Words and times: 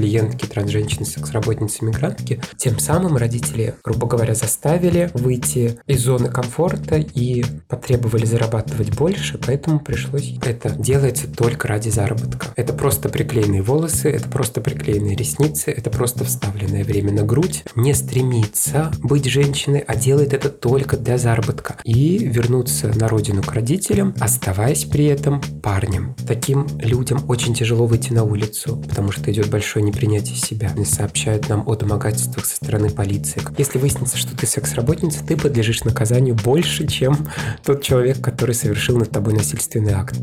клиентки, 0.00 0.46
трансженщины, 0.46 1.04
секс-работницы, 1.04 1.84
мигрантки. 1.84 2.40
Тем 2.56 2.78
самым 2.78 3.18
родители, 3.18 3.74
грубо 3.84 4.06
говоря, 4.06 4.34
заставили 4.34 5.10
выйти 5.12 5.78
из 5.86 6.00
зоны 6.00 6.30
комфорта 6.30 6.96
и 6.96 7.44
потребовали 7.68 8.24
зарабатывать 8.24 8.96
больше, 8.96 9.38
поэтому 9.38 9.78
пришлось... 9.78 10.32
Это 10.42 10.70
делается 10.70 11.28
только 11.28 11.68
ради 11.68 11.90
заработка. 11.90 12.46
Это 12.56 12.72
просто 12.72 13.10
приклеенные 13.10 13.60
волосы, 13.60 14.10
это 14.10 14.26
просто 14.28 14.62
приклеенные 14.62 15.14
ресницы, 15.14 15.70
это 15.70 15.90
просто 15.90 16.24
вставленное 16.24 16.82
время 16.82 17.12
на 17.12 17.22
грудь. 17.22 17.64
Не 17.76 17.92
стремится 17.92 18.90
быть 19.02 19.26
женщиной, 19.26 19.80
а 19.86 19.96
делает 19.96 20.32
это 20.32 20.48
только 20.48 20.96
для 20.96 21.18
заработка. 21.18 21.76
И 21.84 22.16
вернуться 22.16 22.90
на 22.96 23.06
родину 23.06 23.42
к 23.42 23.52
родителям, 23.52 24.14
оставаясь 24.18 24.84
при 24.86 25.04
этом 25.04 25.42
парнем. 25.62 26.14
Таким 26.26 26.66
людям 26.78 27.22
очень 27.28 27.52
тяжело 27.52 27.84
выйти 27.84 28.14
на 28.14 28.24
улицу, 28.24 28.82
потому 28.88 29.12
что 29.12 29.30
идет 29.30 29.50
большое 29.50 29.84
непринятие 29.90 30.36
себя. 30.36 30.70
Они 30.74 30.84
сообщают 30.84 31.48
нам 31.48 31.66
о 31.66 31.74
домогательствах 31.74 32.46
со 32.46 32.56
стороны 32.56 32.90
полиции. 32.90 33.42
Если 33.58 33.78
выяснится, 33.78 34.16
что 34.16 34.36
ты 34.36 34.46
секс-работница, 34.46 35.24
ты 35.26 35.36
подлежишь 35.36 35.84
наказанию 35.84 36.34
больше, 36.34 36.86
чем 36.86 37.28
тот 37.64 37.82
человек, 37.82 38.20
который 38.20 38.54
совершил 38.54 38.98
над 38.98 39.10
тобой 39.10 39.34
насильственный 39.34 39.92
акт. 39.92 40.16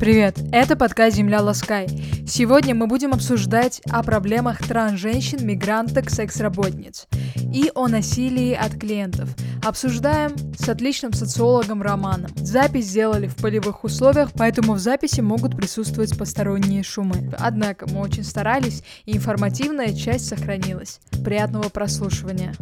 Привет, 0.00 0.38
это 0.50 0.76
подкаст 0.76 1.16
«Земля 1.16 1.42
Ласкай». 1.42 1.88
Сегодня 2.26 2.74
мы 2.74 2.86
будем 2.86 3.12
обсуждать 3.12 3.80
о 3.90 4.02
проблемах 4.02 4.66
транс-женщин, 4.66 5.46
мигранток, 5.46 6.10
секс-работниц 6.10 7.06
и 7.36 7.70
о 7.74 7.86
насилии 7.86 8.54
от 8.54 8.74
клиентов. 8.76 9.28
Обсуждаем 9.62 10.32
с 10.58 10.68
отличным 10.68 11.12
социологом 11.12 11.80
Романом. 11.80 12.30
Запись 12.36 12.86
сделали 12.86 13.28
в 13.28 13.36
полевых 13.36 13.84
условиях, 13.84 14.30
поэтому 14.34 14.74
в 14.74 14.78
записи 14.78 15.20
могут 15.20 15.56
присутствовать 15.56 16.18
посторонние 16.18 16.82
шумы. 16.82 17.32
Однако 17.38 17.86
мы 17.88 18.00
очень 18.00 18.24
старались, 18.24 18.82
и 19.04 19.16
информативная 19.16 19.94
часть 19.94 20.28
сохранилась. 20.28 21.00
Приятного 21.24 21.68
прослушивания. 21.68 22.54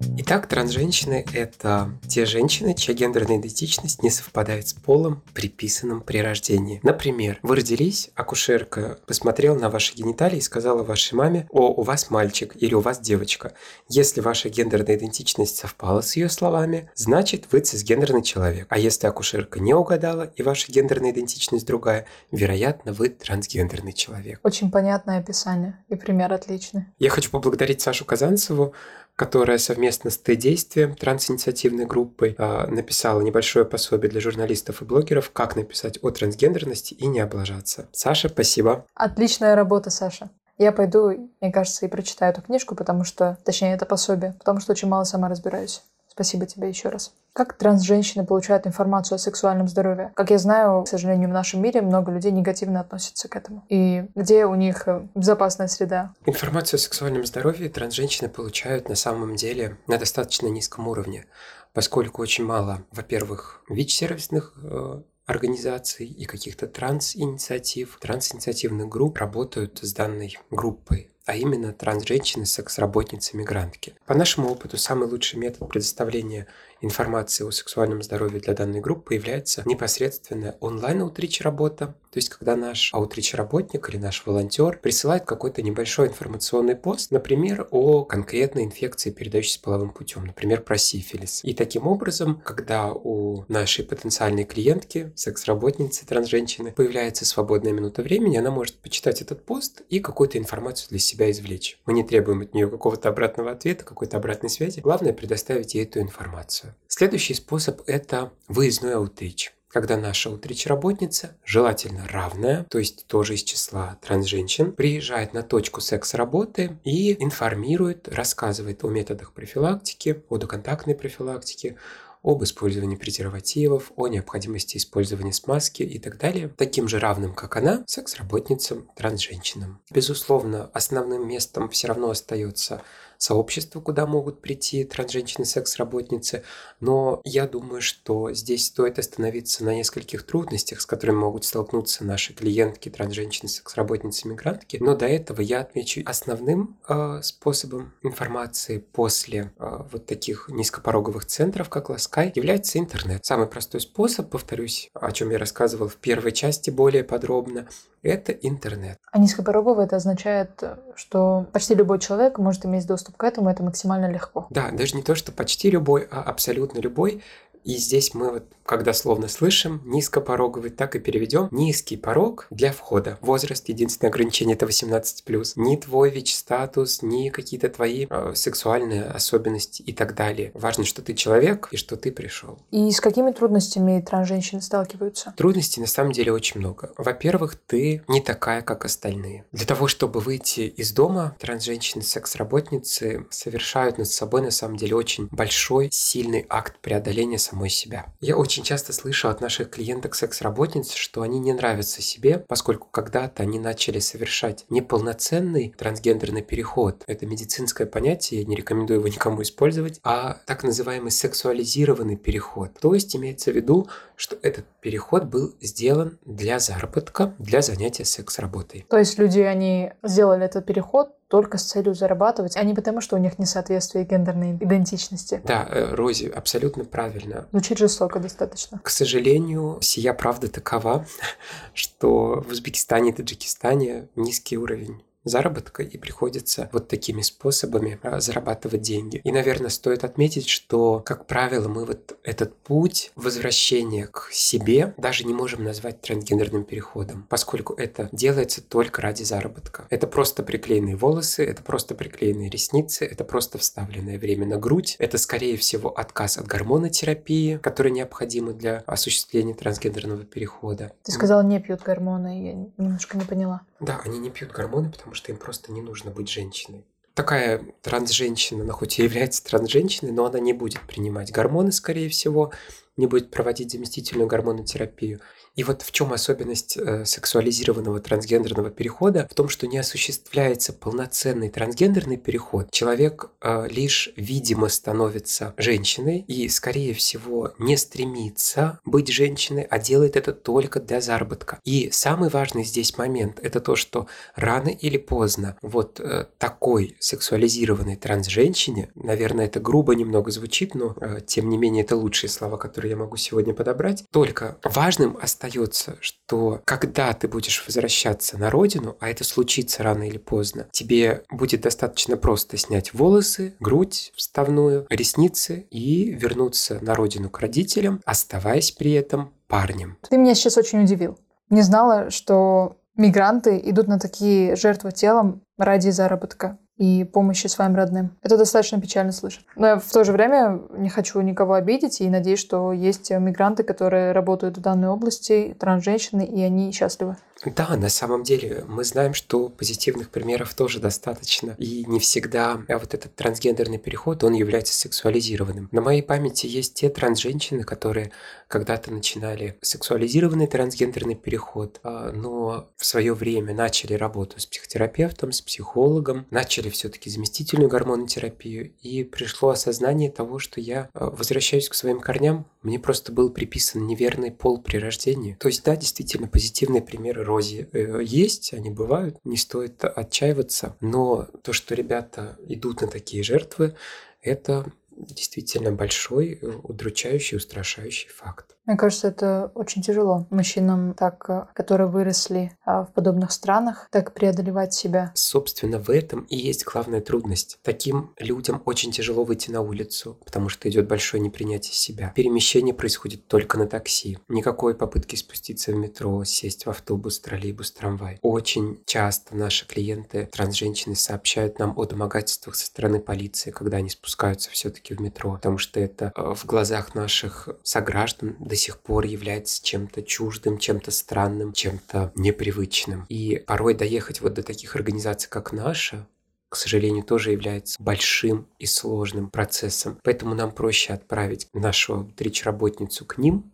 Итак, 0.00 0.46
трансженщины– 0.46 1.24
это 1.32 1.90
те 2.06 2.24
женщины, 2.24 2.74
чья 2.74 2.94
гендерная 2.94 3.38
идентичность 3.38 4.02
не 4.02 4.10
совпадает 4.10 4.68
с 4.68 4.72
полом, 4.72 5.22
приписанным 5.34 6.00
при 6.00 6.18
рождении. 6.18 6.80
Например, 6.82 7.38
вы 7.42 7.56
родились, 7.56 8.10
акушерка 8.14 8.98
посмотрела 9.06 9.58
на 9.58 9.70
ваши 9.70 9.94
гениталии 9.94 10.38
и 10.38 10.42
сказала 10.42 10.82
вашей 10.82 11.14
маме 11.14 11.48
«О, 11.50 11.68
у 11.68 11.82
вас 11.82 12.10
мальчик» 12.10 12.54
или 12.56 12.74
«У 12.74 12.80
вас 12.80 13.00
девочка». 13.00 13.52
Если 13.88 14.20
ваша 14.20 14.48
гендерная 14.48 14.96
идентичность 14.96 15.56
совпала 15.56 16.00
с 16.00 16.14
ее 16.16 16.28
словами, 16.28 16.90
значит 16.94 17.46
вы 17.50 17.60
цисгендерный 17.60 18.22
человек. 18.22 18.66
А 18.70 18.78
если 18.78 19.06
акушерка 19.06 19.60
не 19.60 19.74
угадала 19.74 20.30
и 20.36 20.42
ваша 20.42 20.70
гендерная 20.70 21.10
идентичность 21.10 21.66
другая, 21.66 22.06
вероятно, 22.30 22.92
вы 22.92 23.08
трансгендерный 23.08 23.92
человек. 23.92 24.40
Очень 24.42 24.70
понятное 24.70 25.18
описание 25.18 25.78
и 25.88 25.96
пример 25.96 26.32
отличный. 26.32 26.86
Я 26.98 27.10
хочу 27.10 27.30
поблагодарить 27.30 27.80
Сашу 27.80 28.04
Казанцеву, 28.04 28.74
которая 29.18 29.58
совместно 29.58 30.10
с 30.10 30.18
Т-действием, 30.18 30.94
трансинициативной 30.94 31.86
группой, 31.86 32.36
а, 32.38 32.68
написала 32.68 33.20
небольшое 33.20 33.64
пособие 33.64 34.08
для 34.08 34.20
журналистов 34.20 34.80
и 34.80 34.84
блогеров, 34.84 35.32
как 35.32 35.56
написать 35.56 35.98
о 36.02 36.10
трансгендерности 36.10 36.94
и 36.94 37.04
не 37.08 37.18
облажаться. 37.18 37.88
Саша, 37.90 38.28
спасибо. 38.28 38.86
Отличная 38.94 39.56
работа, 39.56 39.90
Саша. 39.90 40.30
Я 40.56 40.70
пойду, 40.70 41.30
мне 41.40 41.50
кажется, 41.50 41.84
и 41.84 41.88
прочитаю 41.88 42.32
эту 42.32 42.42
книжку, 42.42 42.76
потому 42.76 43.02
что, 43.02 43.38
точнее, 43.44 43.74
это 43.74 43.86
пособие, 43.86 44.34
потому 44.38 44.60
что 44.60 44.70
очень 44.70 44.86
мало 44.86 45.02
сама 45.02 45.28
разбираюсь. 45.28 45.82
Спасибо 46.06 46.46
тебе 46.46 46.68
еще 46.68 46.88
раз. 46.88 47.12
Как 47.38 47.52
транс-женщины 47.52 48.26
получают 48.26 48.66
информацию 48.66 49.14
о 49.14 49.18
сексуальном 49.20 49.68
здоровье? 49.68 50.10
Как 50.16 50.32
я 50.32 50.38
знаю, 50.38 50.82
к 50.82 50.88
сожалению, 50.88 51.28
в 51.28 51.32
нашем 51.32 51.62
мире 51.62 51.82
много 51.82 52.10
людей 52.10 52.32
негативно 52.32 52.80
относятся 52.80 53.28
к 53.28 53.36
этому. 53.36 53.64
И 53.68 54.06
где 54.16 54.44
у 54.44 54.56
них 54.56 54.88
э, 54.88 55.06
безопасная 55.14 55.68
среда? 55.68 56.14
Информацию 56.26 56.78
о 56.78 56.80
сексуальном 56.80 57.24
здоровье 57.24 57.68
транс-женщины 57.68 58.28
получают 58.28 58.88
на 58.88 58.96
самом 58.96 59.36
деле 59.36 59.76
на 59.86 59.98
достаточно 59.98 60.48
низком 60.48 60.88
уровне, 60.88 61.26
поскольку 61.72 62.22
очень 62.22 62.44
мало, 62.44 62.82
во-первых, 62.90 63.62
ВИЧ-сервисных 63.68 64.54
э, 64.60 65.02
организаций 65.26 66.08
и 66.08 66.24
каких-то 66.24 66.66
транс-инициатив, 66.66 67.98
транс-инициативных 68.00 68.88
групп 68.88 69.18
работают 69.18 69.78
с 69.80 69.92
данной 69.92 70.36
группой 70.50 71.12
а 71.28 71.36
именно 71.36 71.74
транс-женщины, 71.74 72.46
секс-работницы, 72.46 73.36
мигрантки. 73.36 73.92
По 74.06 74.14
нашему 74.14 74.48
опыту, 74.48 74.78
самый 74.78 75.10
лучший 75.10 75.38
метод 75.38 75.68
предоставления 75.68 76.46
информации 76.80 77.44
о 77.44 77.50
сексуальном 77.50 78.02
здоровье 78.02 78.40
для 78.40 78.54
данной 78.54 78.80
группы 78.80 79.14
является 79.14 79.62
непосредственная 79.66 80.56
онлайн-аутрич 80.60 81.40
работа, 81.40 81.94
то 82.10 82.16
есть 82.16 82.30
когда 82.30 82.56
наш 82.56 82.94
аутрич 82.94 83.34
работник 83.34 83.88
или 83.90 83.98
наш 83.98 84.24
волонтер 84.24 84.78
присылает 84.78 85.24
какой-то 85.24 85.60
небольшой 85.60 86.08
информационный 86.08 86.76
пост, 86.76 87.10
например, 87.10 87.68
о 87.70 88.04
конкретной 88.04 88.64
инфекции, 88.64 89.10
передающейся 89.10 89.60
половым 89.60 89.90
путем, 89.90 90.24
например, 90.24 90.62
про 90.62 90.78
сифилис. 90.78 91.40
И 91.44 91.52
таким 91.52 91.86
образом, 91.86 92.40
когда 92.44 92.92
у 92.92 93.44
нашей 93.48 93.84
потенциальной 93.84 94.44
клиентки, 94.44 95.12
секс-работницы, 95.16 96.06
трансженщины, 96.06 96.72
появляется 96.72 97.26
свободная 97.26 97.72
минута 97.72 98.02
времени, 98.02 98.36
она 98.36 98.50
может 98.50 98.76
почитать 98.76 99.20
этот 99.20 99.44
пост 99.44 99.82
и 99.90 100.00
какую-то 100.00 100.38
информацию 100.38 100.88
для 100.90 100.98
себя 100.98 101.17
извлечь. 101.30 101.78
Мы 101.86 101.92
не 101.92 102.04
требуем 102.04 102.42
от 102.42 102.54
нее 102.54 102.68
какого-то 102.68 103.08
обратного 103.08 103.52
ответа, 103.52 103.84
какой-то 103.84 104.16
обратной 104.16 104.50
связи. 104.50 104.80
Главное 104.80 105.12
предоставить 105.12 105.74
ей 105.74 105.84
эту 105.84 106.00
информацию. 106.00 106.74
Следующий 106.86 107.34
способ– 107.34 107.80
это 107.86 108.32
выездной 108.48 108.94
аутрич 108.94 109.52
когда 109.70 109.96
наша 109.96 110.30
аутрич-работница, 110.30 111.36
желательно 111.44 112.06
равная, 112.08 112.64
то 112.70 112.78
есть 112.78 113.06
тоже 113.06 113.34
из 113.34 113.42
числа 113.42 113.98
трансженщин, 114.02 114.72
приезжает 114.72 115.34
на 115.34 115.42
точку 115.42 115.80
секс-работы 115.80 116.78
и 116.84 117.22
информирует, 117.22 118.08
рассказывает 118.08 118.82
о 118.84 118.88
методах 118.88 119.32
профилактики, 119.32 120.22
о 120.28 120.38
доконтактной 120.38 120.94
профилактике, 120.94 121.76
об 122.22 122.42
использовании 122.42 122.96
презервативов, 122.96 123.92
о 123.96 124.08
необходимости 124.08 124.76
использования 124.76 125.32
смазки 125.32 125.82
и 125.82 125.98
так 125.98 126.18
далее, 126.18 126.48
таким 126.48 126.88
же 126.88 126.98
равным, 126.98 127.34
как 127.34 127.56
она, 127.56 127.84
секс-работницам, 127.86 128.90
трансженщинам. 128.96 129.80
Безусловно, 129.90 130.70
основным 130.72 131.26
местом 131.28 131.68
все 131.68 131.88
равно 131.88 132.10
остается 132.10 132.82
сообщество, 133.18 133.80
куда 133.80 134.06
могут 134.06 134.40
прийти 134.40 134.84
трансженщины, 134.84 135.44
секс-работницы, 135.44 136.44
но 136.80 137.20
я 137.24 137.46
думаю, 137.46 137.82
что 137.82 138.32
здесь 138.32 138.66
стоит 138.66 138.98
остановиться 138.98 139.64
на 139.64 139.74
нескольких 139.74 140.24
трудностях, 140.24 140.80
с 140.80 140.86
которыми 140.86 141.16
могут 141.16 141.44
столкнуться 141.44 142.04
наши 142.04 142.32
клиентки, 142.32 142.88
трансженщины, 142.88 143.48
секс-работницы, 143.48 144.28
мигрантки. 144.28 144.78
Но 144.80 144.96
до 144.96 145.06
этого 145.06 145.40
я 145.40 145.60
отмечу 145.60 146.02
основным 146.06 146.78
э, 146.88 147.20
способом 147.22 147.92
информации 148.02 148.78
после 148.78 149.52
э, 149.58 149.78
вот 149.90 150.06
таких 150.06 150.48
низкопороговых 150.48 151.26
центров, 151.26 151.68
как 151.68 151.90
Ласкай, 151.90 152.32
является 152.34 152.78
интернет. 152.78 153.24
Самый 153.24 153.48
простой 153.48 153.80
способ, 153.80 154.30
повторюсь, 154.30 154.90
о 154.94 155.10
чем 155.10 155.30
я 155.30 155.38
рассказывал 155.38 155.88
в 155.88 155.96
первой 155.96 156.32
части 156.32 156.70
более 156.70 157.02
подробно, 157.02 157.68
это 158.02 158.32
интернет. 158.32 158.98
А 159.10 159.18
низкопороговый 159.18 159.86
это 159.86 159.96
означает, 159.96 160.62
что 160.94 161.46
почти 161.52 161.74
любой 161.74 161.98
человек 161.98 162.38
может 162.38 162.64
иметь 162.64 162.86
доступ 162.86 163.07
к 163.16 163.24
этому, 163.24 163.50
это 163.50 163.62
максимально 163.62 164.10
легко. 164.10 164.46
Да, 164.50 164.70
даже 164.70 164.96
не 164.96 165.02
то, 165.02 165.14
что 165.14 165.32
почти 165.32 165.70
любой, 165.70 166.06
а 166.10 166.22
абсолютно 166.22 166.78
любой. 166.80 167.22
И 167.64 167.76
здесь 167.76 168.14
мы 168.14 168.32
вот 168.32 168.44
когда 168.68 168.92
словно 168.92 169.28
слышим 169.28 169.80
низкопороговый, 169.86 170.70
так 170.70 170.94
и 170.94 170.98
переведем 170.98 171.48
низкий 171.50 171.96
порог 171.96 172.46
для 172.50 172.70
входа. 172.70 173.18
Возраст, 173.22 173.66
единственное 173.68 174.10
ограничение 174.10 174.56
это 174.56 174.66
18+. 174.66 175.52
Ни 175.56 175.76
твой 175.76 176.10
ВИЧ-статус, 176.10 177.00
ни 177.00 177.30
какие-то 177.30 177.70
твои 177.70 178.06
э, 178.08 178.32
сексуальные 178.34 179.04
особенности 179.04 179.80
и 179.80 179.94
так 179.94 180.14
далее. 180.14 180.50
Важно, 180.52 180.84
что 180.84 181.00
ты 181.00 181.14
человек 181.14 181.68
и 181.72 181.78
что 181.78 181.96
ты 181.96 182.12
пришел. 182.12 182.58
И 182.70 182.90
с 182.90 183.00
какими 183.00 183.30
трудностями 183.30 184.02
транс-женщины 184.02 184.60
сталкиваются? 184.60 185.32
Трудностей 185.38 185.80
на 185.80 185.86
самом 185.86 186.12
деле 186.12 186.30
очень 186.30 186.60
много. 186.60 186.92
Во-первых, 186.98 187.54
ты 187.54 188.02
не 188.06 188.20
такая, 188.20 188.60
как 188.60 188.84
остальные. 188.84 189.46
Для 189.50 189.64
того, 189.64 189.88
чтобы 189.88 190.20
выйти 190.20 190.60
из 190.60 190.92
дома, 190.92 191.34
транс-женщины, 191.40 192.02
секс-работницы 192.02 193.26
совершают 193.30 193.96
над 193.96 194.08
собой 194.08 194.42
на 194.42 194.50
самом 194.50 194.76
деле 194.76 194.94
очень 194.94 195.28
большой, 195.30 195.88
сильный 195.90 196.44
акт 196.50 196.78
преодоления 196.82 197.38
самой 197.48 197.70
себя. 197.70 198.06
Я 198.20 198.36
очень 198.36 198.62
часто 198.62 198.92
слышу 198.92 199.28
от 199.28 199.40
наших 199.40 199.70
клиенток 199.70 200.14
секс-работниц, 200.14 200.92
что 200.92 201.22
они 201.22 201.38
не 201.38 201.52
нравятся 201.52 202.02
себе, 202.02 202.44
поскольку 202.46 202.88
когда-то 202.90 203.42
они 203.42 203.58
начали 203.58 203.98
совершать 203.98 204.64
неполноценный 204.68 205.74
трансгендерный 205.76 206.42
переход. 206.42 207.04
Это 207.06 207.26
медицинское 207.26 207.86
понятие, 207.86 208.42
я 208.42 208.46
не 208.46 208.56
рекомендую 208.56 209.00
его 209.00 209.08
никому 209.08 209.42
использовать, 209.42 210.00
а 210.02 210.38
так 210.46 210.62
называемый 210.62 211.10
сексуализированный 211.10 212.16
переход. 212.16 212.78
То 212.80 212.94
есть 212.94 213.14
имеется 213.16 213.52
в 213.52 213.56
виду, 213.56 213.88
что 214.16 214.36
этот 214.42 214.66
переход 214.80 215.24
был 215.24 215.54
сделан 215.60 216.18
для 216.24 216.58
заработка, 216.58 217.34
для 217.38 217.62
занятия 217.62 218.04
секс-работой. 218.04 218.84
То 218.88 218.98
есть 218.98 219.18
люди, 219.18 219.40
они 219.40 219.92
сделали 220.02 220.44
этот 220.44 220.66
переход 220.66 221.17
только 221.28 221.58
с 221.58 221.64
целью 221.64 221.94
зарабатывать, 221.94 222.56
а 222.56 222.62
не 222.62 222.74
потому, 222.74 223.00
что 223.00 223.16
у 223.16 223.18
них 223.18 223.38
несоответствие 223.38 224.04
гендерной 224.04 224.56
идентичности. 224.56 225.42
Да, 225.44 225.66
э, 225.70 225.94
Рози, 225.94 226.26
абсолютно 226.26 226.84
правильно. 226.84 227.46
Звучит 227.50 227.78
жестоко 227.78 228.18
достаточно. 228.18 228.80
К 228.82 228.90
сожалению, 228.90 229.78
сия 229.82 230.14
правда 230.14 230.48
такова, 230.48 231.06
что 231.74 232.42
в 232.46 232.52
Узбекистане 232.52 233.10
и 233.10 233.12
Таджикистане 233.12 234.08
низкий 234.16 234.56
уровень 234.56 235.02
заработка 235.28 235.82
и 235.82 235.96
приходится 235.98 236.68
вот 236.72 236.88
такими 236.88 237.22
способами 237.22 237.98
а, 238.02 238.20
зарабатывать 238.20 238.82
деньги. 238.82 239.20
И, 239.24 239.32
наверное, 239.32 239.70
стоит 239.70 240.04
отметить, 240.04 240.48
что, 240.48 241.00
как 241.04 241.26
правило, 241.26 241.68
мы 241.68 241.84
вот 241.84 242.18
этот 242.22 242.56
путь 242.56 243.12
возвращения 243.16 244.06
к 244.06 244.28
себе 244.32 244.94
даже 244.96 245.24
не 245.24 245.34
можем 245.34 245.64
назвать 245.64 246.00
трансгендерным 246.00 246.64
переходом, 246.64 247.26
поскольку 247.28 247.74
это 247.74 248.08
делается 248.12 248.62
только 248.62 249.02
ради 249.02 249.22
заработка. 249.22 249.86
Это 249.90 250.06
просто 250.06 250.42
приклеенные 250.42 250.96
волосы, 250.96 251.44
это 251.44 251.62
просто 251.62 251.94
приклеенные 251.94 252.50
ресницы, 252.50 253.04
это 253.04 253.24
просто 253.24 253.58
вставленное 253.58 254.18
время 254.18 254.46
на 254.46 254.56
грудь, 254.56 254.96
это, 254.98 255.18
скорее 255.18 255.56
всего, 255.56 255.90
отказ 255.90 256.38
от 256.38 256.46
гормонотерапии, 256.46 257.58
которая 257.58 257.92
необходима 257.92 258.52
для 258.52 258.82
осуществления 258.86 259.54
трансгендерного 259.54 260.24
перехода. 260.24 260.92
Ты 261.02 261.12
сказала, 261.12 261.42
не 261.42 261.60
пьют 261.60 261.82
гормоны, 261.82 262.46
я 262.46 262.52
немножко 262.76 263.16
не 263.16 263.24
поняла. 263.24 263.62
Да, 263.80 264.00
они 264.04 264.18
не 264.18 264.30
пьют 264.30 264.52
гормоны, 264.52 264.90
потому 264.90 265.14
что 265.14 265.30
им 265.30 265.38
просто 265.38 265.72
не 265.72 265.82
нужно 265.82 266.10
быть 266.10 266.28
женщиной. 266.28 266.84
Такая 267.14 267.62
трансженщина, 267.82 268.62
она 268.62 268.72
хоть 268.72 268.98
и 268.98 269.02
является 269.02 269.42
трансженщиной, 269.44 270.12
но 270.12 270.26
она 270.26 270.38
не 270.38 270.52
будет 270.52 270.80
принимать 270.86 271.32
гормоны, 271.32 271.72
скорее 271.72 272.08
всего, 272.08 272.52
не 272.96 273.06
будет 273.06 273.30
проводить 273.30 273.72
заместительную 273.72 274.28
гормонотерапию. 274.28 275.20
И 275.58 275.64
вот 275.64 275.82
в 275.82 275.90
чем 275.90 276.12
особенность 276.12 276.76
э, 276.76 277.04
сексуализированного 277.04 277.98
трансгендерного 277.98 278.70
перехода? 278.70 279.26
В 279.28 279.34
том, 279.34 279.48
что 279.48 279.66
не 279.66 279.78
осуществляется 279.78 280.72
полноценный 280.72 281.50
трансгендерный 281.50 282.16
переход. 282.16 282.70
Человек 282.70 283.30
э, 283.40 283.66
лишь 283.68 284.10
видимо 284.14 284.68
становится 284.68 285.54
женщиной 285.56 286.24
и, 286.28 286.48
скорее 286.48 286.94
всего, 286.94 287.54
не 287.58 287.76
стремится 287.76 288.78
быть 288.84 289.08
женщиной, 289.08 289.64
а 289.64 289.80
делает 289.80 290.14
это 290.14 290.32
только 290.32 290.78
для 290.78 291.00
заработка. 291.00 291.58
И 291.64 291.90
самый 291.90 292.30
важный 292.30 292.62
здесь 292.62 292.96
момент– 292.96 293.40
это 293.42 293.58
то, 293.58 293.74
что 293.74 294.06
рано 294.36 294.68
или 294.68 294.96
поздно 294.96 295.56
вот 295.60 295.98
э, 295.98 296.26
такой 296.38 296.96
сексуализированной 297.00 297.96
трансженщине, 297.96 298.90
наверное, 298.94 299.46
это 299.46 299.58
грубо 299.58 299.96
немного 299.96 300.30
звучит, 300.30 300.76
но 300.76 300.94
тем 301.26 301.48
не 301.48 301.58
менее 301.58 301.82
это 301.82 301.96
лучшие 301.96 302.30
слова, 302.30 302.58
которые 302.58 302.90
я 302.90 302.96
могу 302.96 303.16
сегодня 303.16 303.54
подобрать, 303.54 304.04
только 304.12 304.56
важным 304.62 305.18
остается 305.20 305.47
остается, 305.48 305.96
что 306.00 306.60
когда 306.64 307.12
ты 307.14 307.28
будешь 307.28 307.64
возвращаться 307.66 308.38
на 308.38 308.50
родину, 308.50 308.96
а 309.00 309.08
это 309.08 309.24
случится 309.24 309.82
рано 309.82 310.04
или 310.04 310.18
поздно, 310.18 310.66
тебе 310.72 311.22
будет 311.30 311.62
достаточно 311.62 312.16
просто 312.16 312.56
снять 312.56 312.92
волосы, 312.94 313.54
грудь 313.60 314.12
вставную, 314.16 314.86
ресницы 314.90 315.66
и 315.70 316.10
вернуться 316.10 316.78
на 316.82 316.94
родину 316.94 317.30
к 317.30 317.40
родителям, 317.40 318.00
оставаясь 318.04 318.72
при 318.72 318.92
этом 318.92 319.32
парнем. 319.48 319.96
Ты 320.08 320.18
меня 320.18 320.34
сейчас 320.34 320.56
очень 320.58 320.82
удивил. 320.82 321.18
Не 321.50 321.62
знала, 321.62 322.10
что 322.10 322.76
мигранты 322.96 323.60
идут 323.64 323.88
на 323.88 323.98
такие 323.98 324.54
жертвы 324.56 324.92
телом 324.92 325.42
ради 325.56 325.90
заработка 325.90 326.58
и 326.78 327.04
помощи 327.04 327.48
своим 327.48 327.76
родным. 327.76 328.16
Это 328.22 328.38
достаточно 328.38 328.80
печально 328.80 329.12
слышать. 329.12 329.44
Но 329.56 329.66
я 329.66 329.76
в 329.78 329.90
то 329.90 330.04
же 330.04 330.12
время 330.12 330.60
не 330.76 330.88
хочу 330.88 331.20
никого 331.20 331.54
обидеть 331.54 332.00
и 332.00 332.08
надеюсь, 332.08 332.40
что 332.40 332.72
есть 332.72 333.10
мигранты, 333.10 333.64
которые 333.64 334.12
работают 334.12 334.56
в 334.56 334.60
данной 334.60 334.88
области, 334.88 335.56
трансженщины, 335.58 336.24
и 336.24 336.40
они 336.42 336.72
счастливы. 336.72 337.16
Да, 337.44 337.76
на 337.76 337.88
самом 337.88 338.24
деле 338.24 338.64
мы 338.66 338.84
знаем, 338.84 339.14
что 339.14 339.48
позитивных 339.48 340.10
примеров 340.10 340.54
тоже 340.54 340.80
достаточно. 340.80 341.54
И 341.58 341.84
не 341.86 342.00
всегда 342.00 342.60
а 342.68 342.78
вот 342.78 342.94
этот 342.94 343.14
трансгендерный 343.14 343.78
переход, 343.78 344.24
он 344.24 344.34
является 344.34 344.74
сексуализированным. 344.74 345.68
На 345.70 345.80
моей 345.80 346.02
памяти 346.02 346.46
есть 346.46 346.74
те 346.74 346.88
трансженщины, 346.88 347.62
которые 347.62 348.12
когда-то 348.48 348.90
начинали 348.90 349.58
сексуализированный 349.60 350.46
трансгендерный 350.46 351.14
переход, 351.14 351.80
а, 351.82 352.10
но 352.12 352.70
в 352.76 352.84
свое 352.84 353.14
время 353.14 353.54
начали 353.54 353.92
работу 353.92 354.40
с 354.40 354.46
психотерапевтом, 354.46 355.32
с 355.32 355.42
психологом, 355.42 356.26
начали 356.30 356.70
все-таки 356.70 357.10
заместительную 357.10 357.68
гормонотерапию, 357.68 358.72
и 358.80 359.04
пришло 359.04 359.50
осознание 359.50 360.10
того, 360.10 360.38
что 360.38 360.60
я 360.60 360.88
а, 360.94 361.10
возвращаюсь 361.10 361.68
к 361.68 361.74
своим 361.74 362.00
корням, 362.00 362.46
мне 362.68 362.78
просто 362.78 363.12
был 363.12 363.30
приписан 363.30 363.86
неверный 363.86 364.30
пол 364.30 364.60
при 364.60 364.76
рождении. 364.76 365.34
То 365.40 365.48
есть, 365.48 365.64
да, 365.64 365.74
действительно, 365.74 366.28
позитивные 366.28 366.82
примеры 366.82 367.24
розе 367.24 367.68
э, 367.72 368.00
есть, 368.02 368.52
они 368.52 368.68
бывают, 368.70 369.16
не 369.24 369.38
стоит 369.38 369.82
отчаиваться. 369.84 370.76
Но 370.82 371.28
то, 371.42 371.54
что 371.54 371.74
ребята 371.74 372.36
идут 372.46 372.82
на 372.82 372.88
такие 372.88 373.22
жертвы, 373.22 373.74
это 374.20 374.70
действительно 374.90 375.72
большой, 375.72 376.38
э, 376.40 376.46
удручающий, 376.62 377.38
устрашающий 377.38 378.10
факт. 378.10 378.57
Мне 378.68 378.76
кажется, 378.76 379.08
это 379.08 379.50
очень 379.54 379.80
тяжело 379.80 380.26
мужчинам, 380.28 380.92
так, 380.92 381.24
э, 381.30 381.46
которые 381.54 381.88
выросли 381.88 382.52
а, 382.66 382.84
в 382.84 382.92
подобных 382.92 383.32
странах, 383.32 383.88
так 383.90 384.12
преодолевать 384.12 384.74
себя. 384.74 385.10
Собственно, 385.14 385.78
в 385.78 385.88
этом 385.88 386.24
и 386.24 386.36
есть 386.36 386.66
главная 386.66 387.00
трудность. 387.00 387.58
Таким 387.62 388.12
людям 388.18 388.60
очень 388.66 388.92
тяжело 388.92 389.24
выйти 389.24 389.50
на 389.50 389.62
улицу, 389.62 390.18
потому 390.22 390.50
что 390.50 390.68
идет 390.68 390.86
большое 390.86 391.22
непринятие 391.22 391.72
себя. 391.72 392.12
Перемещение 392.14 392.74
происходит 392.74 393.26
только 393.26 393.56
на 393.56 393.66
такси. 393.66 394.18
Никакой 394.28 394.74
попытки 394.74 395.16
спуститься 395.16 395.72
в 395.72 395.76
метро, 395.76 396.22
сесть 396.24 396.66
в 396.66 396.68
автобус, 396.68 397.20
троллейбус, 397.20 397.72
трамвай. 397.72 398.18
Очень 398.20 398.82
часто 398.84 399.34
наши 399.34 399.66
клиенты, 399.66 400.28
трансженщины, 400.30 400.94
сообщают 400.94 401.58
нам 401.58 401.72
о 401.74 401.86
домогательствах 401.86 402.54
со 402.54 402.66
стороны 402.66 403.00
полиции, 403.00 403.50
когда 403.50 403.78
они 403.78 403.88
спускаются 403.88 404.50
все-таки 404.50 404.92
в 404.92 405.00
метро, 405.00 405.32
потому 405.32 405.56
что 405.56 405.80
это 405.80 406.12
э, 406.14 406.34
в 406.34 406.44
глазах 406.44 406.94
наших 406.94 407.48
сограждан 407.62 408.36
до 408.38 408.57
сих 408.58 408.78
пор 408.80 409.06
является 409.06 409.64
чем-то 409.64 410.02
чуждым, 410.02 410.58
чем-то 410.58 410.90
странным, 410.90 411.54
чем-то 411.54 412.12
непривычным. 412.14 413.06
И 413.08 413.42
порой 413.46 413.72
доехать 413.74 414.20
вот 414.20 414.34
до 414.34 414.42
таких 414.42 414.76
организаций, 414.76 415.30
как 415.30 415.52
наша, 415.52 416.06
к 416.50 416.56
сожалению, 416.56 417.04
тоже 417.04 417.32
является 417.32 417.82
большим 417.82 418.46
и 418.58 418.66
сложным 418.66 419.30
процессом. 419.30 419.98
Поэтому 420.02 420.34
нам 420.34 420.52
проще 420.52 420.92
отправить 420.92 421.48
нашу 421.54 422.12
речь-работницу 422.18 423.06
к 423.06 423.16
ним, 423.16 423.52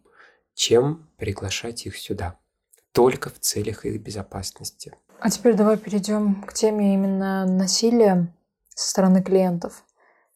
чем 0.54 1.08
приглашать 1.16 1.86
их 1.86 1.96
сюда. 1.96 2.38
Только 2.92 3.30
в 3.30 3.38
целях 3.38 3.84
их 3.84 4.00
безопасности. 4.00 4.92
А 5.20 5.30
теперь 5.30 5.54
давай 5.54 5.76
перейдем 5.76 6.42
к 6.42 6.52
теме 6.52 6.94
именно 6.94 7.46
насилия 7.46 8.32
со 8.74 8.90
стороны 8.90 9.22
клиентов. 9.22 9.84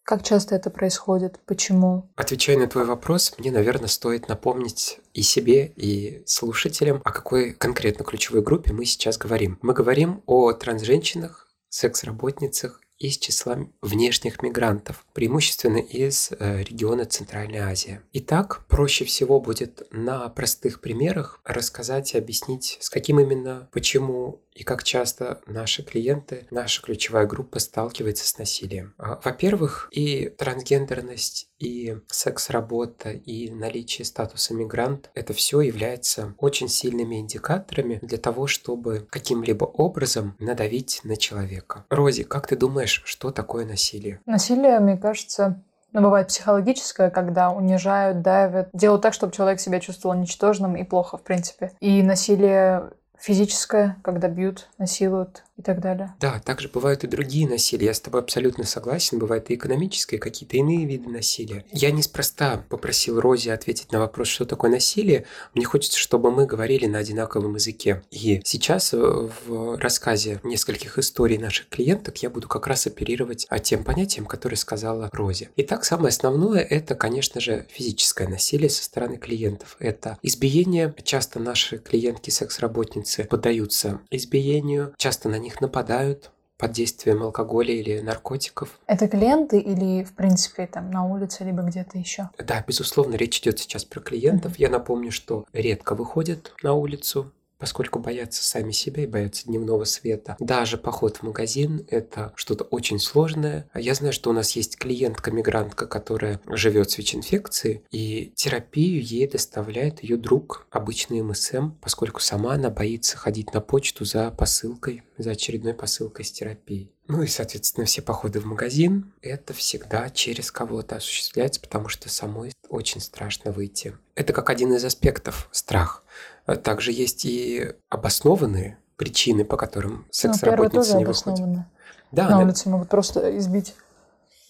Как 0.09 0.23
часто 0.23 0.55
это 0.55 0.71
происходит? 0.71 1.39
Почему? 1.45 2.09
Отвечая 2.17 2.57
на 2.57 2.67
твой 2.67 2.87
вопрос, 2.87 3.35
мне, 3.37 3.51
наверное, 3.51 3.89
стоит 3.89 4.27
напомнить 4.27 5.01
и 5.13 5.21
себе, 5.21 5.71
и 5.77 6.23
слушателям, 6.25 7.03
о 7.05 7.13
какой 7.13 7.53
конкретно 7.53 8.07
ключевой 8.07 8.41
группе 8.41 8.73
мы 8.73 8.87
сейчас 8.87 9.19
говорим. 9.19 9.59
Мы 9.61 9.75
говорим 9.75 10.23
о 10.25 10.55
трансженщинах, 10.55 11.47
секс-работницах 11.69 12.81
из 12.99 13.17
числа 13.19 13.59
внешних 13.81 14.43
мигрантов, 14.43 15.05
преимущественно 15.13 15.77
из 15.77 16.31
э, 16.33 16.63
региона 16.63 17.05
Центральной 17.05 17.59
Азии. 17.59 18.01
Итак, 18.15 18.65
проще 18.69 19.05
всего 19.05 19.41
будет 19.41 19.87
на 19.93 20.29
простых 20.31 20.81
примерах 20.81 21.41
рассказать 21.45 22.15
и 22.15 22.19
объяснить, 22.19 22.79
с 22.81 22.91
каким 22.91 23.21
именно, 23.21 23.69
почему 23.73 24.41
и 24.59 24.65
как 24.65 24.83
часто 24.83 25.41
наши 25.47 25.85
клиенты, 25.85 26.49
наша 26.51 26.83
ключевая 26.83 27.27
группа 27.27 27.61
сталкивается 27.61 28.27
с 28.27 28.39
насилием. 28.39 28.93
А, 28.99 29.21
во-первых, 29.23 29.89
и 29.93 30.31
трансгендерность, 30.37 31.49
и 31.61 31.97
секс-работа, 32.09 33.11
и 33.11 33.51
наличие 33.53 34.05
статуса 34.05 34.55
мигрант– 34.55 35.11
это 35.15 35.33
все 35.33 35.61
является 35.61 36.35
очень 36.39 36.69
сильными 36.69 37.21
индикаторами 37.21 38.01
для 38.03 38.19
того, 38.19 38.49
чтобы 38.49 39.07
каким-либо 39.11 39.65
образом 39.65 40.35
надавить 40.41 41.03
на 41.05 41.17
человека. 41.17 41.85
Рози, 41.89 42.25
как 42.25 42.49
ты 42.49 42.57
думаешь, 42.57 43.03
что 43.05 43.31
такое 43.31 43.65
насилие? 43.65 44.21
Насилие, 44.27 44.81
мне 44.81 44.97
кажется, 44.97 45.63
ну, 45.93 46.03
бывает 46.03 46.29
психологическое, 46.29 47.11
когда 47.11 47.51
унижают, 47.51 48.23
давят, 48.23 48.71
делают 48.73 49.03
так, 49.03 49.15
чтобы 49.15 49.33
человек 49.33 49.61
себя 49.61 49.79
чувствовал 49.79 50.17
ничтожным 50.17 50.77
и 50.77 50.83
плохо, 50.83 51.17
в 51.17 51.23
принципе. 51.23 51.73
И 51.79 52.03
насилие 52.03 52.91
физическое, 53.19 53.97
когда 54.03 54.29
бьют, 54.29 54.69
насилуют, 54.79 55.45
и 55.59 55.63
так 55.63 55.81
далее. 55.81 56.15
Да, 56.21 56.39
также 56.39 56.69
бывают 56.69 57.05
и 57.05 57.09
другие 57.09 57.49
насилия. 57.49 57.87
Я 57.87 57.95
с 57.95 58.01
тобой 58.01 58.21
абсолютно 58.21 58.65
согласен. 58.65 59.19
Бывают 59.19 59.51
и 59.51 59.55
экономические, 59.55 60.21
какие-то 60.21 60.57
иные 60.57 60.87
виды 60.87 61.09
насилия. 61.11 61.65
Я 61.73 61.91
неспроста 61.91 62.65
попросил 62.69 63.21
Рози 63.21 63.49
ответить 63.49 63.93
на 63.93 63.99
вопрос, 63.99 64.29
что 64.29 64.45
такое 64.47 64.71
насилие. 64.71 65.27
Мне 65.55 65.65
хочется, 65.65 65.99
чтобы 65.99 66.31
мы 66.31 66.47
говорили 66.47 66.87
на 66.87 66.99
одинаковом 66.99 67.57
языке. 67.57 68.03
И 68.11 68.41
сейчас 68.45 68.95
э, 68.95 68.97
в 68.97 69.79
рассказе 69.79 70.41
нескольких 70.45 70.99
историй 70.99 71.39
наших 71.39 71.69
клиенток 71.69 72.19
я 72.19 72.31
буду 72.31 72.47
как 72.47 72.67
раз 72.69 72.87
оперировать 72.87 73.47
а, 73.51 73.59
тем 73.59 73.83
понятием, 73.83 74.27
которое 74.27 74.57
сказала 74.57 75.11
Рози. 75.13 75.51
Итак, 75.57 75.85
самое 75.85 76.09
основное– 76.09 76.61
это, 76.71 76.95
конечно 76.95 77.41
же, 77.41 77.67
физическое 77.71 78.29
насилие 78.29 78.71
со 78.71 78.85
стороны 78.85 79.17
клиентов. 79.17 79.77
Это 79.81 80.19
избиение. 80.23 80.95
Часто 81.03 81.41
наши 81.41 81.79
клиентки, 81.79 82.31
секс-работницы 82.31 83.25
поддаются 83.25 84.01
избиению. 84.11 84.95
Часто 84.97 85.29
на 85.29 85.39
них 85.39 85.48
них 85.49 85.61
нападают 85.61 86.31
под 86.59 86.73
действием 86.73 87.23
алкоголя 87.23 87.73
или 87.73 88.01
наркотиков. 88.01 88.81
Это 88.87 89.09
клиенты 89.09 89.61
или, 89.61 90.03
в 90.03 90.13
принципе, 90.13 90.67
там 90.67 90.91
на 90.91 91.05
улице, 91.05 91.45
либо 91.45 91.63
где-то 91.63 91.99
еще? 91.99 92.31
Да, 92.37 92.65
безусловно, 92.67 93.15
речь 93.15 93.39
идет 93.39 93.61
сейчас 93.61 93.85
про 93.85 94.01
клиентов. 94.01 94.53
Mm-hmm. 94.53 94.63
Я 94.63 94.69
напомню, 94.69 95.13
что 95.13 95.47
редко 95.53 95.95
выходят 95.95 96.53
на 96.63 96.75
улицу 96.75 97.33
поскольку 97.59 97.99
боятся 97.99 98.43
сами 98.45 98.73
себя 98.73 99.03
и 99.03 99.07
боятся 99.07 99.47
дневного 99.47 99.85
света. 99.85 100.37
Даже 100.39 100.79
поход 100.79 101.19
в 101.19 101.23
магазин– 101.23 101.87
это 101.91 102.33
что-то 102.37 102.65
очень 102.65 102.99
сложное. 102.99 103.69
Я 103.75 103.95
знаю, 103.95 104.13
что 104.13 104.31
у 104.31 104.33
нас 104.33 104.53
есть 104.53 104.79
клиентка-мигрантка, 104.79 105.87
которая 105.87 106.41
живет 106.47 106.91
с 106.91 106.99
ВИЧ-инфекцией, 106.99 107.83
и 107.91 108.33
терапию 108.37 109.03
ей 109.03 109.29
доставляет 109.29 110.03
ее 110.03 110.17
друг, 110.17 110.67
обычный 110.71 111.23
МСМ, 111.23 111.73
поскольку 111.81 112.21
сама 112.21 112.55
она 112.55 112.71
боится 112.71 113.17
ходить 113.17 113.53
на 113.53 113.61
почту 113.61 114.05
за 114.05 114.31
посылкой, 114.31 115.03
за 115.17 115.33
очередной 115.33 115.75
посылкой 115.75 116.25
с 116.25 116.33
терапией. 116.33 116.93
Ну 117.09 117.23
и, 117.23 117.27
соответственно, 117.27 117.87
все 117.87 118.03
походы 118.03 118.39
в 118.39 118.45
магазин– 118.45 119.15
это 119.23 119.55
всегда 119.55 120.11
через 120.11 120.53
кого-то 120.53 120.97
осуществляется, 120.97 121.59
потому 121.59 121.89
что 121.89 122.11
самой 122.11 122.53
очень 122.69 123.01
страшно 123.01 123.51
выйти. 123.51 123.97
Это 124.15 124.35
как 124.35 124.51
один 124.51 124.75
из 124.75 124.85
аспектов– 124.85 125.49
страх. 125.53 126.05
А 126.49 126.57
также 126.57 126.93
есть 126.93 127.27
и 127.27 127.75
обоснованные 127.91 128.79
причины, 128.97 129.45
по 129.45 129.59
которым 129.59 130.07
секс-работницы 130.11 130.95
ну, 130.95 130.99
не 131.01 131.05
выходят. 131.05 131.67
Да, 132.11 132.31
на 132.31 132.41
улице 132.41 132.71
могут 132.71 132.89
просто 132.89 133.37
избить 133.37 133.75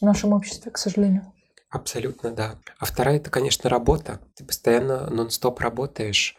в 0.01 0.05
нашем 0.05 0.33
обществе, 0.33 0.71
к 0.71 0.79
сожалению. 0.79 1.33
Абсолютно, 1.71 2.31
да. 2.31 2.55
А 2.79 2.85
вторая– 2.85 3.17
это, 3.19 3.31
конечно, 3.31 3.69
работа. 3.69 4.21
Ты 4.37 4.45
постоянно 4.45 5.11
нон-стоп 5.11 5.59
работаешь, 5.59 6.37